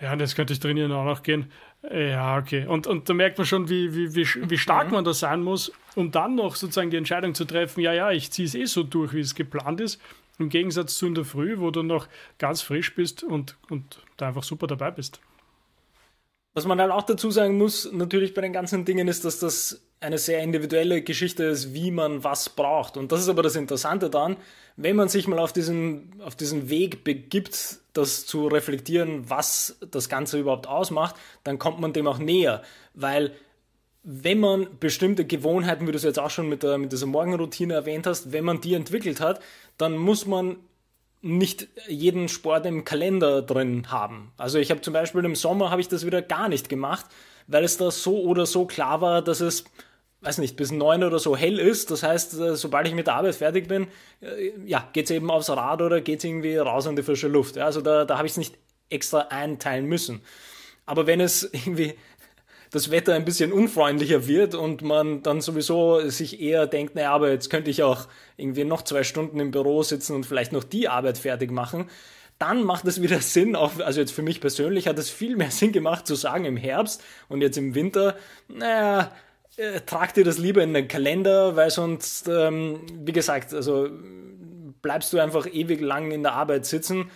ja, 0.00 0.14
jetzt 0.14 0.34
könnte 0.34 0.52
ich 0.52 0.60
trainieren 0.60 0.92
auch 0.92 1.04
noch 1.04 1.22
gehen. 1.22 1.50
Ja, 1.90 2.38
okay. 2.38 2.66
Und, 2.66 2.86
und 2.86 3.08
da 3.08 3.14
merkt 3.14 3.36
man 3.36 3.46
schon, 3.46 3.68
wie, 3.68 3.94
wie, 3.94 4.14
wie, 4.14 4.50
wie 4.50 4.58
stark 4.58 4.88
mhm. 4.88 4.94
man 4.94 5.04
da 5.04 5.12
sein 5.12 5.42
muss, 5.42 5.72
um 5.94 6.10
dann 6.10 6.34
noch 6.34 6.56
sozusagen 6.56 6.90
die 6.90 6.96
Entscheidung 6.96 7.34
zu 7.34 7.44
treffen, 7.44 7.80
ja, 7.80 7.92
ja, 7.92 8.10
ich 8.10 8.30
ziehe 8.30 8.46
es 8.46 8.54
eh 8.54 8.64
so 8.64 8.82
durch, 8.82 9.12
wie 9.12 9.20
es 9.20 9.34
geplant 9.34 9.80
ist. 9.80 10.00
Im 10.38 10.48
Gegensatz 10.48 10.96
zu 10.96 11.06
in 11.06 11.14
der 11.14 11.24
Früh, 11.24 11.58
wo 11.58 11.70
du 11.70 11.82
noch 11.82 12.08
ganz 12.38 12.62
frisch 12.62 12.94
bist 12.94 13.22
und, 13.22 13.56
und 13.68 14.02
da 14.16 14.28
einfach 14.28 14.42
super 14.42 14.66
dabei 14.66 14.90
bist. 14.90 15.20
Was 16.54 16.66
man 16.66 16.80
halt 16.80 16.90
auch 16.90 17.02
dazu 17.02 17.30
sagen 17.30 17.58
muss, 17.58 17.92
natürlich 17.92 18.32
bei 18.32 18.40
den 18.40 18.52
ganzen 18.52 18.84
Dingen, 18.84 19.06
ist, 19.06 19.24
dass 19.24 19.38
das 19.38 19.83
eine 20.04 20.18
sehr 20.18 20.42
individuelle 20.42 21.02
Geschichte 21.02 21.44
ist, 21.44 21.74
wie 21.74 21.90
man 21.90 22.22
was 22.22 22.50
braucht. 22.50 22.96
Und 22.96 23.10
das 23.10 23.20
ist 23.20 23.28
aber 23.28 23.42
das 23.42 23.56
Interessante 23.56 24.10
daran, 24.10 24.36
wenn 24.76 24.96
man 24.96 25.08
sich 25.08 25.26
mal 25.26 25.38
auf 25.38 25.52
diesen, 25.52 26.20
auf 26.24 26.36
diesen 26.36 26.68
Weg 26.68 27.04
begibt, 27.04 27.78
das 27.92 28.26
zu 28.26 28.48
reflektieren, 28.48 29.28
was 29.30 29.76
das 29.90 30.08
Ganze 30.08 30.38
überhaupt 30.38 30.66
ausmacht, 30.66 31.14
dann 31.44 31.58
kommt 31.58 31.80
man 31.80 31.92
dem 31.92 32.06
auch 32.06 32.18
näher. 32.18 32.62
Weil 32.92 33.32
wenn 34.02 34.40
man 34.40 34.66
bestimmte 34.78 35.24
Gewohnheiten, 35.24 35.86
wie 35.86 35.92
du 35.92 35.96
es 35.96 36.02
jetzt 36.02 36.18
auch 36.18 36.30
schon 36.30 36.48
mit, 36.48 36.62
der, 36.62 36.76
mit 36.76 36.92
dieser 36.92 37.06
Morgenroutine 37.06 37.74
erwähnt 37.74 38.06
hast, 38.06 38.32
wenn 38.32 38.44
man 38.44 38.60
die 38.60 38.74
entwickelt 38.74 39.20
hat, 39.20 39.40
dann 39.78 39.96
muss 39.96 40.26
man 40.26 40.56
nicht 41.22 41.68
jeden 41.88 42.28
Sport 42.28 42.66
im 42.66 42.84
Kalender 42.84 43.40
drin 43.40 43.90
haben. 43.90 44.32
Also 44.36 44.58
ich 44.58 44.70
habe 44.70 44.82
zum 44.82 44.92
Beispiel 44.92 45.24
im 45.24 45.34
Sommer 45.34 45.70
habe 45.70 45.80
ich 45.80 45.88
das 45.88 46.04
wieder 46.04 46.20
gar 46.20 46.50
nicht 46.50 46.68
gemacht, 46.68 47.06
weil 47.46 47.64
es 47.64 47.78
da 47.78 47.90
so 47.90 48.22
oder 48.24 48.44
so 48.44 48.66
klar 48.66 49.00
war, 49.00 49.22
dass 49.22 49.40
es, 49.40 49.64
weiß 50.24 50.38
nicht, 50.38 50.56
bis 50.56 50.70
neun 50.70 51.04
oder 51.04 51.18
so 51.18 51.36
hell 51.36 51.58
ist. 51.58 51.90
Das 51.90 52.02
heißt, 52.02 52.34
äh, 52.38 52.56
sobald 52.56 52.88
ich 52.88 52.94
mit 52.94 53.06
der 53.06 53.14
Arbeit 53.14 53.34
fertig 53.34 53.68
bin, 53.68 53.88
äh, 54.20 54.52
ja, 54.66 54.88
geht's 54.92 55.10
eben 55.10 55.30
aufs 55.30 55.50
Rad 55.50 55.82
oder 55.82 56.00
geht's 56.00 56.24
irgendwie 56.24 56.56
raus 56.56 56.86
an 56.86 56.96
die 56.96 57.02
frische 57.02 57.28
Luft. 57.28 57.58
Also 57.58 57.80
da, 57.80 58.04
da 58.04 58.16
habe 58.16 58.26
ich 58.26 58.32
es 58.32 58.38
nicht 58.38 58.56
extra 58.90 59.20
einteilen 59.28 59.86
müssen. 59.86 60.22
Aber 60.86 61.06
wenn 61.06 61.20
es 61.20 61.42
irgendwie 61.52 61.94
das 62.70 62.90
Wetter 62.90 63.14
ein 63.14 63.24
bisschen 63.24 63.52
unfreundlicher 63.52 64.26
wird 64.26 64.56
und 64.56 64.82
man 64.82 65.22
dann 65.22 65.40
sowieso 65.40 66.08
sich 66.08 66.40
eher 66.40 66.66
denkt, 66.66 66.96
naja, 66.96 67.12
aber 67.12 67.30
jetzt 67.30 67.48
könnte 67.48 67.70
ich 67.70 67.84
auch 67.84 68.08
irgendwie 68.36 68.64
noch 68.64 68.82
zwei 68.82 69.04
Stunden 69.04 69.38
im 69.38 69.52
Büro 69.52 69.84
sitzen 69.84 70.16
und 70.16 70.26
vielleicht 70.26 70.52
noch 70.52 70.64
die 70.64 70.88
Arbeit 70.88 71.16
fertig 71.16 71.52
machen, 71.52 71.88
dann 72.38 72.64
macht 72.64 72.84
es 72.86 73.00
wieder 73.00 73.20
Sinn, 73.20 73.54
auch, 73.54 73.78
also 73.78 74.00
jetzt 74.00 74.12
für 74.12 74.22
mich 74.22 74.40
persönlich 74.40 74.88
hat 74.88 74.98
es 74.98 75.08
viel 75.08 75.36
mehr 75.36 75.52
Sinn 75.52 75.70
gemacht 75.70 76.06
zu 76.06 76.16
sagen 76.16 76.44
im 76.44 76.56
Herbst 76.56 77.02
und 77.28 77.42
jetzt 77.42 77.56
im 77.56 77.76
Winter, 77.76 78.16
naja, 78.48 79.12
äh, 79.58 79.80
trag 79.80 80.14
dir 80.14 80.24
das 80.24 80.38
lieber 80.38 80.62
in 80.62 80.74
den 80.74 80.88
Kalender, 80.88 81.56
weil 81.56 81.70
sonst, 81.70 82.28
ähm, 82.28 82.80
wie 82.92 83.12
gesagt, 83.12 83.52
also 83.54 83.88
bleibst 84.82 85.12
du 85.12 85.18
einfach 85.18 85.46
ewig 85.46 85.80
lang 85.80 86.10
in 86.10 86.22
der 86.22 86.34
Arbeit 86.34 86.66
sitzen. 86.66 87.10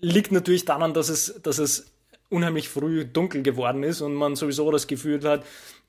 Liegt 0.00 0.32
natürlich 0.32 0.64
daran, 0.64 0.94
dass 0.94 1.08
es, 1.08 1.40
dass 1.42 1.58
es 1.58 1.92
unheimlich 2.28 2.68
früh 2.68 3.04
dunkel 3.04 3.42
geworden 3.42 3.82
ist 3.82 4.00
und 4.00 4.14
man 4.14 4.36
sowieso 4.36 4.70
das 4.70 4.86
Gefühl 4.86 5.22
hat, 5.24 5.44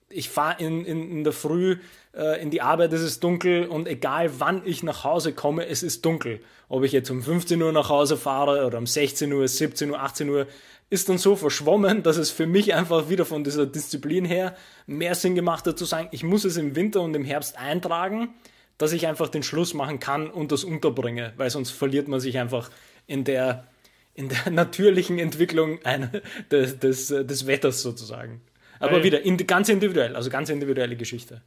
ich 0.09 0.29
fahre 0.29 0.63
in, 0.63 0.85
in, 0.85 1.11
in 1.11 1.23
der 1.23 1.33
Früh 1.33 1.77
äh, 2.13 2.41
in 2.41 2.49
die 2.49 2.61
Arbeit, 2.61 2.93
es 2.93 3.01
ist 3.01 3.23
dunkel 3.23 3.67
und 3.67 3.87
egal 3.87 4.39
wann 4.39 4.61
ich 4.65 4.83
nach 4.83 5.03
Hause 5.03 5.33
komme, 5.33 5.67
es 5.67 5.83
ist 5.83 6.05
dunkel. 6.05 6.39
Ob 6.69 6.83
ich 6.83 6.91
jetzt 6.91 7.09
um 7.09 7.21
15 7.21 7.61
Uhr 7.61 7.71
nach 7.71 7.89
Hause 7.89 8.15
fahre 8.15 8.65
oder 8.65 8.77
um 8.77 8.85
16 8.85 9.31
Uhr, 9.33 9.47
17 9.47 9.91
Uhr, 9.91 9.99
18 9.99 10.29
Uhr, 10.29 10.47
ist 10.89 11.09
dann 11.09 11.17
so 11.17 11.35
verschwommen, 11.35 12.03
dass 12.03 12.17
es 12.17 12.31
für 12.31 12.47
mich 12.47 12.73
einfach 12.73 13.09
wieder 13.09 13.25
von 13.25 13.43
dieser 13.43 13.65
Disziplin 13.65 14.25
her 14.25 14.55
mehr 14.85 15.15
Sinn 15.15 15.35
gemacht 15.35 15.67
hat 15.67 15.77
zu 15.77 15.85
sagen, 15.85 16.07
ich 16.11 16.23
muss 16.23 16.45
es 16.45 16.57
im 16.57 16.75
Winter 16.75 17.01
und 17.01 17.13
im 17.15 17.25
Herbst 17.25 17.57
eintragen, 17.57 18.29
dass 18.77 18.93
ich 18.93 19.07
einfach 19.07 19.27
den 19.29 19.43
Schluss 19.43 19.73
machen 19.73 19.99
kann 19.99 20.29
und 20.29 20.51
das 20.51 20.63
unterbringe, 20.63 21.33
weil 21.37 21.49
sonst 21.49 21.71
verliert 21.71 22.07
man 22.07 22.19
sich 22.19 22.37
einfach 22.37 22.69
in 23.05 23.23
der 23.23 23.67
in 24.13 24.29
der 24.29 24.49
natürlichen 24.51 25.19
Entwicklung 25.19 25.79
eine, 25.83 26.21
des, 26.51 26.79
des, 26.79 27.07
des 27.07 27.47
Wetters 27.47 27.81
sozusagen. 27.81 28.41
Aber 28.79 28.97
ja, 28.97 29.03
wieder 29.03 29.21
in, 29.21 29.37
ganz 29.37 29.69
individuell, 29.69 30.15
also 30.15 30.29
ganz 30.29 30.49
individuelle 30.49 30.95
Geschichte. 30.95 31.41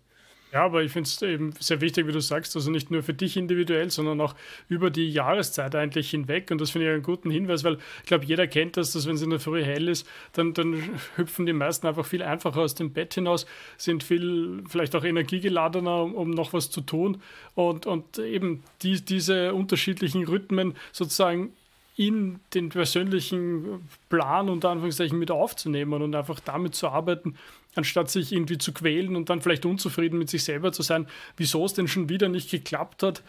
Ja, 0.52 0.64
aber 0.64 0.82
ich 0.82 0.90
finde 0.90 1.06
es 1.06 1.22
eben 1.22 1.52
sehr 1.60 1.80
wichtig, 1.80 2.08
wie 2.08 2.12
du 2.12 2.20
sagst, 2.20 2.56
also 2.56 2.72
nicht 2.72 2.90
nur 2.90 3.04
für 3.04 3.14
dich 3.14 3.36
individuell, 3.36 3.88
sondern 3.90 4.20
auch 4.20 4.34
über 4.68 4.90
die 4.90 5.08
Jahreszeit 5.08 5.76
eigentlich 5.76 6.10
hinweg. 6.10 6.50
Und 6.50 6.60
das 6.60 6.70
finde 6.70 6.88
ich 6.88 6.92
einen 6.92 7.04
guten 7.04 7.30
Hinweis, 7.30 7.62
weil 7.62 7.78
ich 8.00 8.06
glaube, 8.06 8.24
jeder 8.24 8.48
kennt 8.48 8.76
das, 8.76 8.92
dass 8.92 9.06
wenn 9.06 9.14
es 9.14 9.22
in 9.22 9.30
der 9.30 9.38
Früh 9.38 9.62
hell 9.62 9.88
ist, 9.88 10.08
dann, 10.32 10.52
dann 10.52 10.98
hüpfen 11.16 11.46
die 11.46 11.52
meisten 11.52 11.86
einfach 11.86 12.04
viel 12.04 12.22
einfacher 12.24 12.62
aus 12.62 12.74
dem 12.74 12.92
Bett 12.92 13.14
hinaus, 13.14 13.46
sind 13.76 14.02
viel 14.02 14.64
vielleicht 14.68 14.96
auch 14.96 15.04
energiegeladener, 15.04 16.02
um, 16.02 16.14
um 16.14 16.30
noch 16.30 16.52
was 16.52 16.68
zu 16.70 16.80
tun. 16.80 17.22
Und, 17.54 17.86
und 17.86 18.18
eben 18.18 18.64
die, 18.82 19.04
diese 19.04 19.54
unterschiedlichen 19.54 20.26
Rhythmen 20.26 20.74
sozusagen 20.90 21.52
in 22.00 22.40
den 22.54 22.70
persönlichen 22.70 23.86
Plan 24.08 24.48
unter 24.48 24.70
Anführungszeichen 24.70 25.18
mit 25.18 25.30
aufzunehmen 25.30 26.00
und 26.00 26.14
einfach 26.14 26.40
damit 26.40 26.74
zu 26.74 26.88
arbeiten, 26.88 27.36
anstatt 27.74 28.08
sich 28.08 28.32
irgendwie 28.32 28.56
zu 28.56 28.72
quälen 28.72 29.16
und 29.16 29.28
dann 29.28 29.42
vielleicht 29.42 29.66
unzufrieden 29.66 30.18
mit 30.18 30.30
sich 30.30 30.42
selber 30.42 30.72
zu 30.72 30.80
sein, 30.80 31.06
wieso 31.36 31.62
es 31.66 31.74
denn 31.74 31.88
schon 31.88 32.08
wieder 32.08 32.30
nicht 32.30 32.50
geklappt 32.50 33.02
hat, 33.02 33.22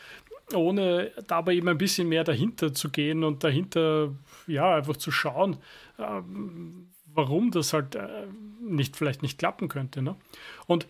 ohne 0.54 1.12
dabei 1.28 1.56
eben 1.56 1.68
ein 1.68 1.78
bisschen 1.78 2.08
mehr 2.08 2.24
dahinter 2.24 2.74
zu 2.74 2.90
gehen 2.90 3.26
und 3.26 3.44
dahinter 3.44 4.14
ja 4.48 4.74
einfach 4.74 4.96
zu 4.96 5.12
schauen, 5.12 5.58
äh, 5.98 6.22
warum 7.14 7.52
das 7.52 7.74
halt 7.74 7.96
äh, 7.96 8.28
nicht 8.62 8.96
vielleicht 8.96 9.22
nicht 9.22 9.38
klappen 9.38 9.68
könnte. 9.68 10.02
Ne? 10.02 10.16
Und 10.66 10.88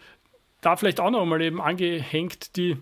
da 0.62 0.76
vielleicht 0.76 1.00
auch 1.00 1.10
noch 1.10 1.26
mal 1.26 1.42
eben 1.42 1.60
angehängt 1.60 2.56
die 2.58 2.78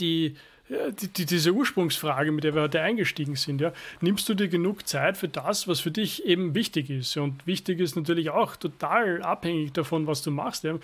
die 0.00 0.36
die, 0.68 1.08
die, 1.08 1.26
diese 1.26 1.52
Ursprungsfrage, 1.52 2.32
mit 2.32 2.44
der 2.44 2.54
wir 2.54 2.62
heute 2.62 2.80
eingestiegen 2.80 3.36
sind, 3.36 3.60
ja, 3.60 3.72
nimmst 4.00 4.28
du 4.28 4.34
dir 4.34 4.48
genug 4.48 4.88
Zeit 4.88 5.18
für 5.18 5.28
das, 5.28 5.68
was 5.68 5.80
für 5.80 5.90
dich 5.90 6.24
eben 6.24 6.54
wichtig 6.54 6.88
ist? 6.88 7.16
Und 7.16 7.46
wichtig 7.46 7.80
ist 7.80 7.96
natürlich 7.96 8.30
auch 8.30 8.56
total 8.56 9.22
abhängig 9.22 9.72
davon, 9.72 10.06
was 10.06 10.22
du 10.22 10.30
machst. 10.30 10.64
Ja. 10.64 10.78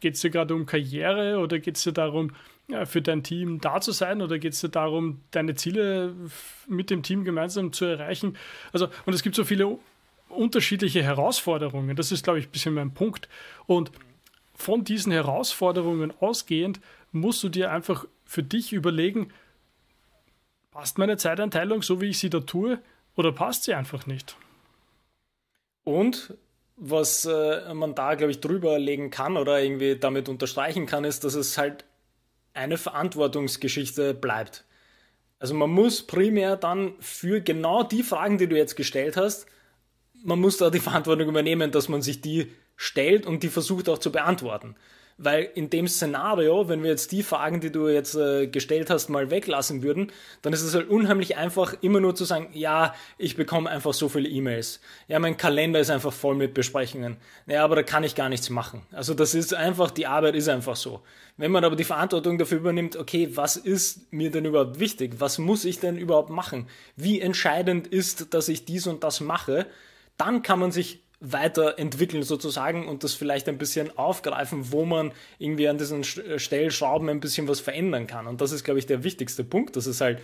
Geht 0.00 0.14
es 0.14 0.20
dir 0.20 0.30
gerade 0.30 0.54
um 0.54 0.66
Karriere 0.66 1.38
oder 1.38 1.58
geht 1.58 1.76
es 1.76 1.84
dir 1.84 1.92
darum, 1.92 2.32
für 2.84 3.02
dein 3.02 3.22
Team 3.22 3.60
da 3.60 3.80
zu 3.80 3.90
sein 3.90 4.22
oder 4.22 4.38
geht 4.38 4.52
es 4.52 4.60
dir 4.60 4.68
darum, 4.68 5.20
deine 5.30 5.54
Ziele 5.54 6.14
mit 6.68 6.90
dem 6.90 7.02
Team 7.02 7.24
gemeinsam 7.24 7.72
zu 7.72 7.86
erreichen? 7.86 8.36
Also, 8.72 8.88
und 9.06 9.14
es 9.14 9.22
gibt 9.22 9.34
so 9.34 9.44
viele 9.44 9.78
unterschiedliche 10.28 11.02
Herausforderungen. 11.02 11.96
Das 11.96 12.12
ist, 12.12 12.24
glaube 12.24 12.38
ich, 12.38 12.46
ein 12.46 12.52
bisschen 12.52 12.74
mein 12.74 12.92
Punkt. 12.92 13.28
Und 13.66 13.90
von 14.54 14.84
diesen 14.84 15.10
Herausforderungen 15.10 16.12
ausgehend 16.20 16.80
musst 17.12 17.42
du 17.42 17.48
dir 17.48 17.72
einfach 17.72 18.04
für 18.30 18.44
dich 18.44 18.72
überlegen, 18.72 19.32
passt 20.70 20.98
meine 20.98 21.16
Zeiteinteilung 21.16 21.82
so, 21.82 22.00
wie 22.00 22.10
ich 22.10 22.20
sie 22.20 22.30
da 22.30 22.38
tue, 22.38 22.78
oder 23.16 23.32
passt 23.32 23.64
sie 23.64 23.74
einfach 23.74 24.06
nicht? 24.06 24.36
Und 25.82 26.34
was 26.76 27.24
äh, 27.24 27.74
man 27.74 27.96
da, 27.96 28.14
glaube 28.14 28.30
ich, 28.30 28.38
drüber 28.38 28.78
legen 28.78 29.10
kann 29.10 29.36
oder 29.36 29.60
irgendwie 29.60 29.96
damit 29.96 30.28
unterstreichen 30.28 30.86
kann, 30.86 31.02
ist, 31.02 31.24
dass 31.24 31.34
es 31.34 31.58
halt 31.58 31.84
eine 32.54 32.78
Verantwortungsgeschichte 32.78 34.14
bleibt. 34.14 34.64
Also 35.40 35.54
man 35.54 35.70
muss 35.70 36.06
primär 36.06 36.56
dann 36.56 36.94
für 37.00 37.40
genau 37.40 37.82
die 37.82 38.04
Fragen, 38.04 38.38
die 38.38 38.46
du 38.46 38.56
jetzt 38.56 38.76
gestellt 38.76 39.16
hast, 39.16 39.46
man 40.22 40.38
muss 40.38 40.56
da 40.56 40.70
die 40.70 40.78
Verantwortung 40.78 41.28
übernehmen, 41.28 41.72
dass 41.72 41.88
man 41.88 42.00
sich 42.00 42.20
die 42.20 42.52
stellt 42.76 43.26
und 43.26 43.42
die 43.42 43.48
versucht 43.48 43.88
auch 43.88 43.98
zu 43.98 44.12
beantworten. 44.12 44.76
Weil 45.22 45.50
in 45.54 45.68
dem 45.68 45.86
Szenario, 45.86 46.70
wenn 46.70 46.82
wir 46.82 46.88
jetzt 46.88 47.12
die 47.12 47.22
Fragen, 47.22 47.60
die 47.60 47.70
du 47.70 47.88
jetzt 47.88 48.14
äh, 48.14 48.46
gestellt 48.46 48.88
hast, 48.88 49.10
mal 49.10 49.30
weglassen 49.30 49.82
würden, 49.82 50.10
dann 50.40 50.54
ist 50.54 50.62
es 50.62 50.74
halt 50.74 50.88
unheimlich 50.88 51.36
einfach, 51.36 51.74
immer 51.82 52.00
nur 52.00 52.14
zu 52.14 52.24
sagen, 52.24 52.48
ja, 52.54 52.94
ich 53.18 53.36
bekomme 53.36 53.68
einfach 53.68 53.92
so 53.92 54.08
viele 54.08 54.30
E-Mails. 54.30 54.80
Ja, 55.08 55.18
mein 55.18 55.36
Kalender 55.36 55.78
ist 55.78 55.90
einfach 55.90 56.14
voll 56.14 56.36
mit 56.36 56.54
Besprechungen. 56.54 57.18
Ja, 57.46 57.62
aber 57.64 57.76
da 57.76 57.82
kann 57.82 58.02
ich 58.02 58.14
gar 58.14 58.30
nichts 58.30 58.48
machen. 58.48 58.80
Also 58.92 59.12
das 59.12 59.34
ist 59.34 59.52
einfach, 59.52 59.90
die 59.90 60.06
Arbeit 60.06 60.36
ist 60.36 60.48
einfach 60.48 60.76
so. 60.76 61.02
Wenn 61.36 61.52
man 61.52 61.64
aber 61.64 61.76
die 61.76 61.84
Verantwortung 61.84 62.38
dafür 62.38 62.56
übernimmt, 62.56 62.96
okay, 62.96 63.28
was 63.34 63.58
ist 63.58 64.10
mir 64.14 64.30
denn 64.30 64.46
überhaupt 64.46 64.80
wichtig? 64.80 65.16
Was 65.18 65.36
muss 65.36 65.66
ich 65.66 65.80
denn 65.80 65.98
überhaupt 65.98 66.30
machen? 66.30 66.66
Wie 66.96 67.20
entscheidend 67.20 67.86
ist, 67.86 68.32
dass 68.32 68.48
ich 68.48 68.64
dies 68.64 68.86
und 68.86 69.04
das 69.04 69.20
mache? 69.20 69.66
Dann 70.16 70.40
kann 70.40 70.58
man 70.58 70.72
sich 70.72 71.02
weiterentwickeln 71.20 72.22
sozusagen 72.22 72.88
und 72.88 73.04
das 73.04 73.12
vielleicht 73.12 73.48
ein 73.48 73.58
bisschen 73.58 73.96
aufgreifen, 73.96 74.72
wo 74.72 74.86
man 74.86 75.12
irgendwie 75.38 75.68
an 75.68 75.76
diesen 75.76 76.00
äh, 76.00 76.38
Stellschrauben 76.38 77.08
ein 77.10 77.20
bisschen 77.20 77.46
was 77.46 77.60
verändern 77.60 78.06
kann. 78.06 78.26
Und 78.26 78.40
das 78.40 78.52
ist, 78.52 78.64
glaube 78.64 78.78
ich, 78.78 78.86
der 78.86 79.04
wichtigste 79.04 79.44
Punkt. 79.44 79.76
Das 79.76 79.86
ist 79.86 80.00
halt, 80.00 80.20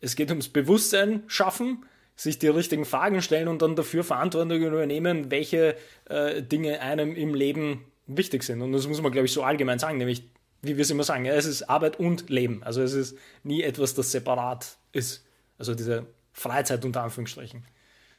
es 0.00 0.16
geht 0.16 0.28
ums 0.28 0.48
Bewusstsein 0.48 1.22
schaffen, 1.26 1.86
sich 2.14 2.38
die 2.38 2.48
richtigen 2.48 2.84
Fragen 2.84 3.22
stellen 3.22 3.48
und 3.48 3.62
dann 3.62 3.74
dafür 3.74 4.04
Verantwortung 4.04 4.62
übernehmen, 4.62 5.30
welche 5.30 5.76
äh, 6.04 6.42
Dinge 6.42 6.80
einem 6.80 7.16
im 7.16 7.34
Leben 7.34 7.86
wichtig 8.06 8.42
sind. 8.42 8.60
Und 8.60 8.72
das 8.72 8.86
muss 8.86 9.00
man, 9.00 9.12
glaube 9.12 9.26
ich, 9.26 9.32
so 9.32 9.42
allgemein 9.42 9.78
sagen, 9.78 9.96
nämlich, 9.96 10.28
wie 10.60 10.76
wir 10.76 10.82
es 10.82 10.90
immer 10.90 11.04
sagen, 11.04 11.24
es 11.24 11.46
ist 11.46 11.62
Arbeit 11.64 11.98
und 11.98 12.28
Leben. 12.28 12.62
Also 12.62 12.82
es 12.82 12.92
ist 12.92 13.18
nie 13.42 13.62
etwas, 13.62 13.94
das 13.94 14.12
separat 14.12 14.76
ist. 14.92 15.24
Also 15.58 15.74
diese 15.74 16.06
Freizeit 16.32 16.84
unter 16.84 17.02
Anführungsstrichen. 17.02 17.64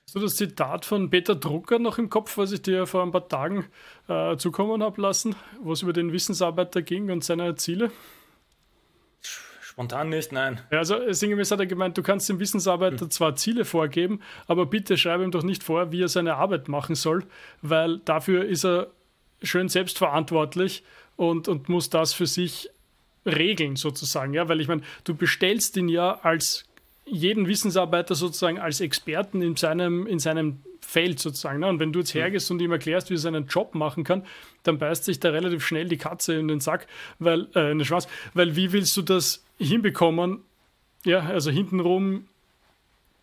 Hast 0.05 0.15
du 0.15 0.19
das 0.19 0.35
Zitat 0.35 0.85
von 0.85 1.09
Peter 1.09 1.33
Drucker 1.33 1.79
noch 1.79 1.97
im 1.97 2.09
Kopf, 2.09 2.37
was 2.37 2.51
ich 2.51 2.61
dir 2.61 2.85
vor 2.85 3.01
ein 3.01 3.11
paar 3.11 3.27
Tagen 3.27 3.65
äh, 4.07 4.37
zukommen 4.37 4.83
habe 4.83 5.01
lassen, 5.01 5.35
wo 5.61 5.71
es 5.71 5.81
über 5.81 5.93
den 5.93 6.13
Wissensarbeiter 6.13 6.83
ging 6.83 7.09
und 7.09 7.23
seine 7.23 7.55
Ziele? 7.55 7.91
Spontan 9.75 10.09
nicht, 10.09 10.31
nein. 10.31 10.61
Also 10.69 11.11
sinngemäß 11.11 11.49
hat 11.49 11.59
er 11.59 11.65
gemeint, 11.65 11.97
du 11.97 12.03
kannst 12.03 12.29
dem 12.29 12.39
Wissensarbeiter 12.39 13.01
hm. 13.01 13.09
zwar 13.09 13.35
Ziele 13.35 13.65
vorgeben, 13.65 14.21
aber 14.45 14.67
bitte 14.67 14.95
schreibe 14.95 15.23
ihm 15.23 15.31
doch 15.31 15.43
nicht 15.43 15.63
vor, 15.63 15.91
wie 15.91 16.03
er 16.03 16.07
seine 16.07 16.35
Arbeit 16.35 16.67
machen 16.67 16.93
soll, 16.93 17.25
weil 17.63 17.97
dafür 18.05 18.45
ist 18.45 18.63
er 18.63 18.91
schön 19.41 19.69
selbstverantwortlich 19.69 20.83
und, 21.15 21.47
und 21.47 21.67
muss 21.67 21.89
das 21.89 22.13
für 22.13 22.27
sich 22.27 22.69
regeln 23.25 23.75
sozusagen. 23.75 24.35
Ja, 24.35 24.47
weil 24.47 24.61
ich 24.61 24.67
meine, 24.67 24.83
du 25.03 25.15
bestellst 25.15 25.75
ihn 25.77 25.89
ja 25.89 26.19
als 26.21 26.64
jeden 27.05 27.47
Wissensarbeiter 27.47 28.15
sozusagen 28.15 28.59
als 28.59 28.81
Experten 28.81 29.41
in 29.41 29.55
seinem, 29.55 30.07
in 30.07 30.19
seinem 30.19 30.61
Feld 30.81 31.19
sozusagen. 31.19 31.59
Ne? 31.59 31.67
Und 31.67 31.79
wenn 31.79 31.93
du 31.93 31.99
jetzt 31.99 32.13
hergehst 32.13 32.49
und 32.51 32.61
ihm 32.61 32.71
erklärst, 32.71 33.09
wie 33.09 33.15
er 33.15 33.19
seinen 33.19 33.47
Job 33.47 33.75
machen 33.75 34.03
kann, 34.03 34.23
dann 34.63 34.77
beißt 34.77 35.03
sich 35.03 35.19
da 35.19 35.29
relativ 35.29 35.65
schnell 35.65 35.87
die 35.87 35.97
Katze 35.97 36.35
in 36.35 36.47
den 36.47 36.59
Sack, 36.59 36.87
weil, 37.19 37.47
äh, 37.55 37.71
in 37.71 37.79
den 37.79 37.85
Schwanz, 37.85 38.07
weil 38.33 38.55
wie 38.55 38.71
willst 38.71 38.95
du 38.97 39.01
das 39.01 39.43
hinbekommen? 39.57 40.41
Ja, 41.03 41.19
also 41.19 41.51
hintenrum 41.51 42.27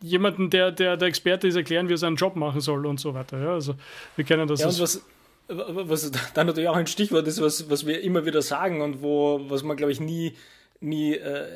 jemanden, 0.01 0.51
der, 0.51 0.73
der 0.73 0.97
der 0.97 1.09
Experte 1.09 1.49
ist, 1.49 1.57
erklären, 1.57 1.89
wie 1.89 1.95
er 1.95 1.99
seinen 1.99 2.17
Job 2.17 2.37
machen 2.37 2.61
soll 2.61 2.87
und 2.87 3.01
so 3.01 3.15
weiter. 3.15 3.41
Ja, 3.41 3.55
also 3.55 3.75
wir 4.17 4.25
kennen 4.25 4.47
das. 4.49 4.61
Ja, 4.61 4.69
und 4.69 4.81
was, 4.81 5.03
was 5.49 6.11
dann 6.35 6.47
natürlich 6.47 6.69
auch 6.69 6.77
ein 6.77 6.87
Stichwort 6.87 7.27
ist, 7.27 7.41
was, 7.41 7.71
was 7.71 7.87
wir 7.87 8.01
immer 8.03 8.25
wieder 8.25 8.43
sagen 8.43 8.81
und 8.81 9.03
wo, 9.03 9.41
was 9.49 9.63
man, 9.63 9.77
glaube 9.77 9.93
ich, 9.93 10.01
nie, 10.01 10.35
nie 10.81 11.15
äh, 11.15 11.47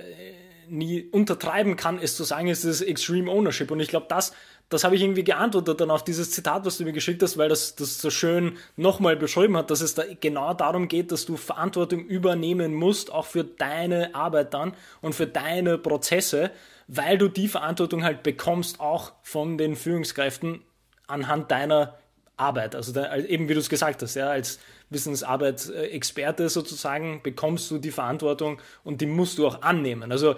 nie 0.69 1.09
untertreiben 1.11 1.77
kann, 1.77 1.99
es 1.99 2.17
zu 2.17 2.25
sagen, 2.25 2.49
es 2.49 2.65
ist 2.65 2.83
Extreme 2.83 3.31
Ownership. 3.31 3.71
Und 3.71 3.81
ich 3.81 3.89
glaube, 3.89 4.07
das, 4.09 4.33
das 4.69 4.85
habe 4.85 4.97
ich 4.97 5.03
irgendwie 5.03 5.25
geantwortet 5.25 5.81
dann 5.81 5.91
auf 5.91 6.05
dieses 6.05 6.31
Zitat, 6.31 6.65
was 6.65 6.79
du 6.79 6.85
mir 6.85 6.93
geschickt 6.93 7.23
hast, 7.23 7.39
weil 7.39 7.49
das, 7.49 7.77
das 7.77 8.01
so 8.01 8.11
schön 8.11 8.57
nochmal 8.77 9.17
beschrieben 9.17 9.57
hat, 9.57 9.71
dass 9.71 9.81
es 9.81 9.95
da 9.95 10.03
genau 10.21 10.55
darum 10.55 10.89
geht, 10.89 11.13
dass 11.13 11.27
du 11.27 11.37
Verantwortung 11.37 12.05
übernehmen 12.05 12.75
musst, 12.75 13.13
auch 13.13 13.27
für 13.27 13.45
deine 13.45 14.15
Arbeit 14.15 14.55
dann 14.55 14.75
und 15.01 15.15
für 15.15 15.27
deine 15.27 15.79
Prozesse, 15.79 16.51
weil 16.89 17.19
du 17.19 17.29
die 17.29 17.49
Verantwortung 17.49 18.05
halt 18.05 18.23
bekommst, 18.23 18.81
auch 18.81 19.13
von 19.23 19.59
den 19.59 19.77
Führungskräften 19.77 20.63
anhand 21.07 21.51
deiner 21.51 21.95
Arbeit. 22.37 22.75
Also 22.75 22.93
da, 22.93 23.17
eben 23.17 23.49
wie 23.49 23.55
du 23.55 23.61
es 23.61 23.69
gesagt 23.69 24.03
hast, 24.03 24.15
ja, 24.15 24.29
als 24.29 24.59
Wissensarbeit-Experte 24.91 26.49
sozusagen 26.49 27.21
bekommst 27.23 27.71
du 27.71 27.79
die 27.79 27.91
Verantwortung 27.91 28.61
und 28.85 29.01
die 29.01 29.07
musst 29.07 29.39
du 29.39 29.47
auch 29.47 29.63
annehmen. 29.63 30.13
Also 30.13 30.37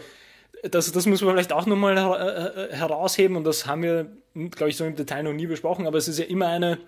das, 0.62 0.90
das 0.90 1.06
muss 1.06 1.22
man 1.22 1.34
vielleicht 1.34 1.52
auch 1.52 1.66
nochmal 1.66 1.96
her 1.96 2.68
herausheben 2.72 3.36
und 3.36 3.44
das 3.44 3.66
haben 3.66 3.82
wir, 3.82 4.10
glaube 4.34 4.70
ich, 4.70 4.76
so 4.76 4.84
im 4.84 4.96
Detail 4.96 5.22
noch 5.22 5.32
nie 5.32 5.46
besprochen, 5.46 5.86
aber 5.86 5.98
es 5.98 6.08
ist 6.08 6.18
ja 6.18 6.24
immer 6.24 6.48
eine, 6.48 6.78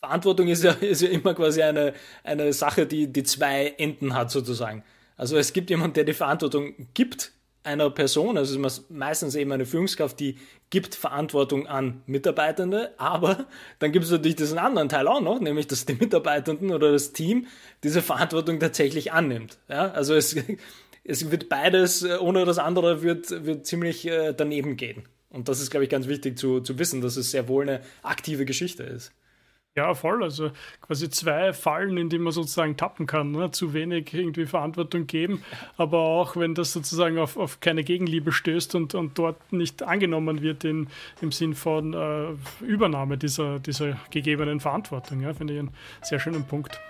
Verantwortung 0.00 0.48
ist 0.48 0.64
ja, 0.64 0.72
ist 0.80 1.02
ja 1.02 1.08
immer 1.08 1.34
quasi 1.34 1.62
eine, 1.62 1.94
eine 2.24 2.52
Sache, 2.52 2.86
die, 2.86 3.12
die 3.12 3.24
zwei 3.24 3.74
Enden 3.78 4.14
hat 4.14 4.30
sozusagen. 4.30 4.84
Also 5.16 5.36
es 5.36 5.52
gibt 5.52 5.70
jemanden, 5.70 5.94
der 5.94 6.04
die 6.04 6.12
Verantwortung 6.12 6.74
gibt 6.94 7.32
einer 7.68 7.90
Person, 7.90 8.38
also 8.38 8.58
meistens 8.88 9.34
eben 9.34 9.52
eine 9.52 9.66
Führungskraft, 9.66 10.18
die 10.18 10.38
gibt 10.70 10.94
Verantwortung 10.94 11.66
an 11.66 12.02
Mitarbeitende, 12.06 12.94
aber 12.96 13.46
dann 13.78 13.92
gibt 13.92 14.06
es 14.06 14.10
natürlich 14.10 14.36
diesen 14.36 14.58
anderen 14.58 14.88
Teil 14.88 15.06
auch 15.06 15.20
noch, 15.20 15.38
nämlich 15.38 15.66
dass 15.66 15.84
die 15.84 15.94
Mitarbeitenden 15.94 16.72
oder 16.72 16.90
das 16.90 17.12
Team 17.12 17.46
diese 17.84 18.02
Verantwortung 18.02 18.58
tatsächlich 18.58 19.12
annimmt. 19.12 19.58
Ja, 19.68 19.90
also 19.92 20.14
es, 20.14 20.36
es 21.04 21.30
wird 21.30 21.48
beides, 21.48 22.04
ohne 22.04 22.44
das 22.44 22.58
andere 22.58 23.02
wird, 23.02 23.44
wird 23.44 23.66
ziemlich 23.66 24.06
äh, 24.06 24.32
daneben 24.32 24.76
gehen. 24.76 25.04
Und 25.30 25.48
das 25.48 25.60
ist, 25.60 25.70
glaube 25.70 25.84
ich, 25.84 25.90
ganz 25.90 26.08
wichtig 26.08 26.38
zu, 26.38 26.60
zu 26.60 26.78
wissen, 26.78 27.02
dass 27.02 27.16
es 27.16 27.30
sehr 27.30 27.48
wohl 27.48 27.68
eine 27.68 27.82
aktive 28.02 28.46
Geschichte 28.46 28.82
ist. 28.82 29.12
Ja, 29.78 29.94
voll. 29.94 30.24
Also 30.24 30.50
quasi 30.80 31.08
zwei 31.08 31.52
Fallen, 31.52 31.96
in 31.98 32.08
die 32.08 32.18
man 32.18 32.32
sozusagen 32.32 32.76
tappen 32.76 33.06
kann. 33.06 33.30
Ne? 33.30 33.52
Zu 33.52 33.74
wenig 33.74 34.12
irgendwie 34.12 34.44
Verantwortung 34.44 35.06
geben, 35.06 35.44
aber 35.76 35.98
auch 36.00 36.36
wenn 36.36 36.56
das 36.56 36.72
sozusagen 36.72 37.16
auf, 37.16 37.36
auf 37.36 37.60
keine 37.60 37.84
Gegenliebe 37.84 38.32
stößt 38.32 38.74
und, 38.74 38.96
und 38.96 39.16
dort 39.16 39.52
nicht 39.52 39.84
angenommen 39.84 40.42
wird 40.42 40.64
in, 40.64 40.88
im 41.20 41.30
Sinn 41.30 41.54
von 41.54 41.94
äh, 41.94 42.64
Übernahme 42.64 43.18
dieser, 43.18 43.60
dieser 43.60 43.96
gegebenen 44.10 44.58
Verantwortung. 44.58 45.20
Ja? 45.20 45.32
Finde 45.32 45.52
ich 45.52 45.60
einen 45.60 45.70
sehr 46.02 46.18
schönen 46.18 46.42
Punkt. 46.42 46.80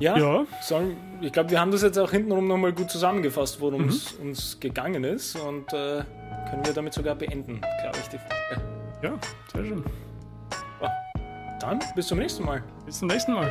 Ja, 0.00 0.18
ja. 0.18 0.44
Sollen, 0.60 0.96
ich 1.20 1.32
glaube, 1.32 1.50
wir 1.50 1.60
haben 1.60 1.70
das 1.70 1.82
jetzt 1.82 1.98
auch 1.98 2.10
hintenrum 2.10 2.48
nochmal 2.48 2.72
gut 2.72 2.90
zusammengefasst, 2.90 3.60
worum 3.60 3.82
mhm. 3.82 3.88
es 3.90 4.12
uns 4.14 4.58
gegangen 4.58 5.04
ist 5.04 5.36
und 5.36 5.72
äh, 5.72 6.02
können 6.50 6.64
wir 6.64 6.72
damit 6.74 6.94
sogar 6.94 7.14
beenden, 7.14 7.60
glaube 7.60 7.98
ich, 8.02 8.08
die 8.08 8.18
Frage. 8.18 8.60
Ja, 9.02 9.14
sehr 9.52 9.64
schön. 9.64 9.84
Dann 11.60 11.80
bis 11.94 12.08
zum 12.08 12.18
nächsten 12.18 12.44
Mal. 12.44 12.62
Bis 12.84 12.98
zum 12.98 13.08
nächsten 13.08 13.32
Mal. 13.32 13.50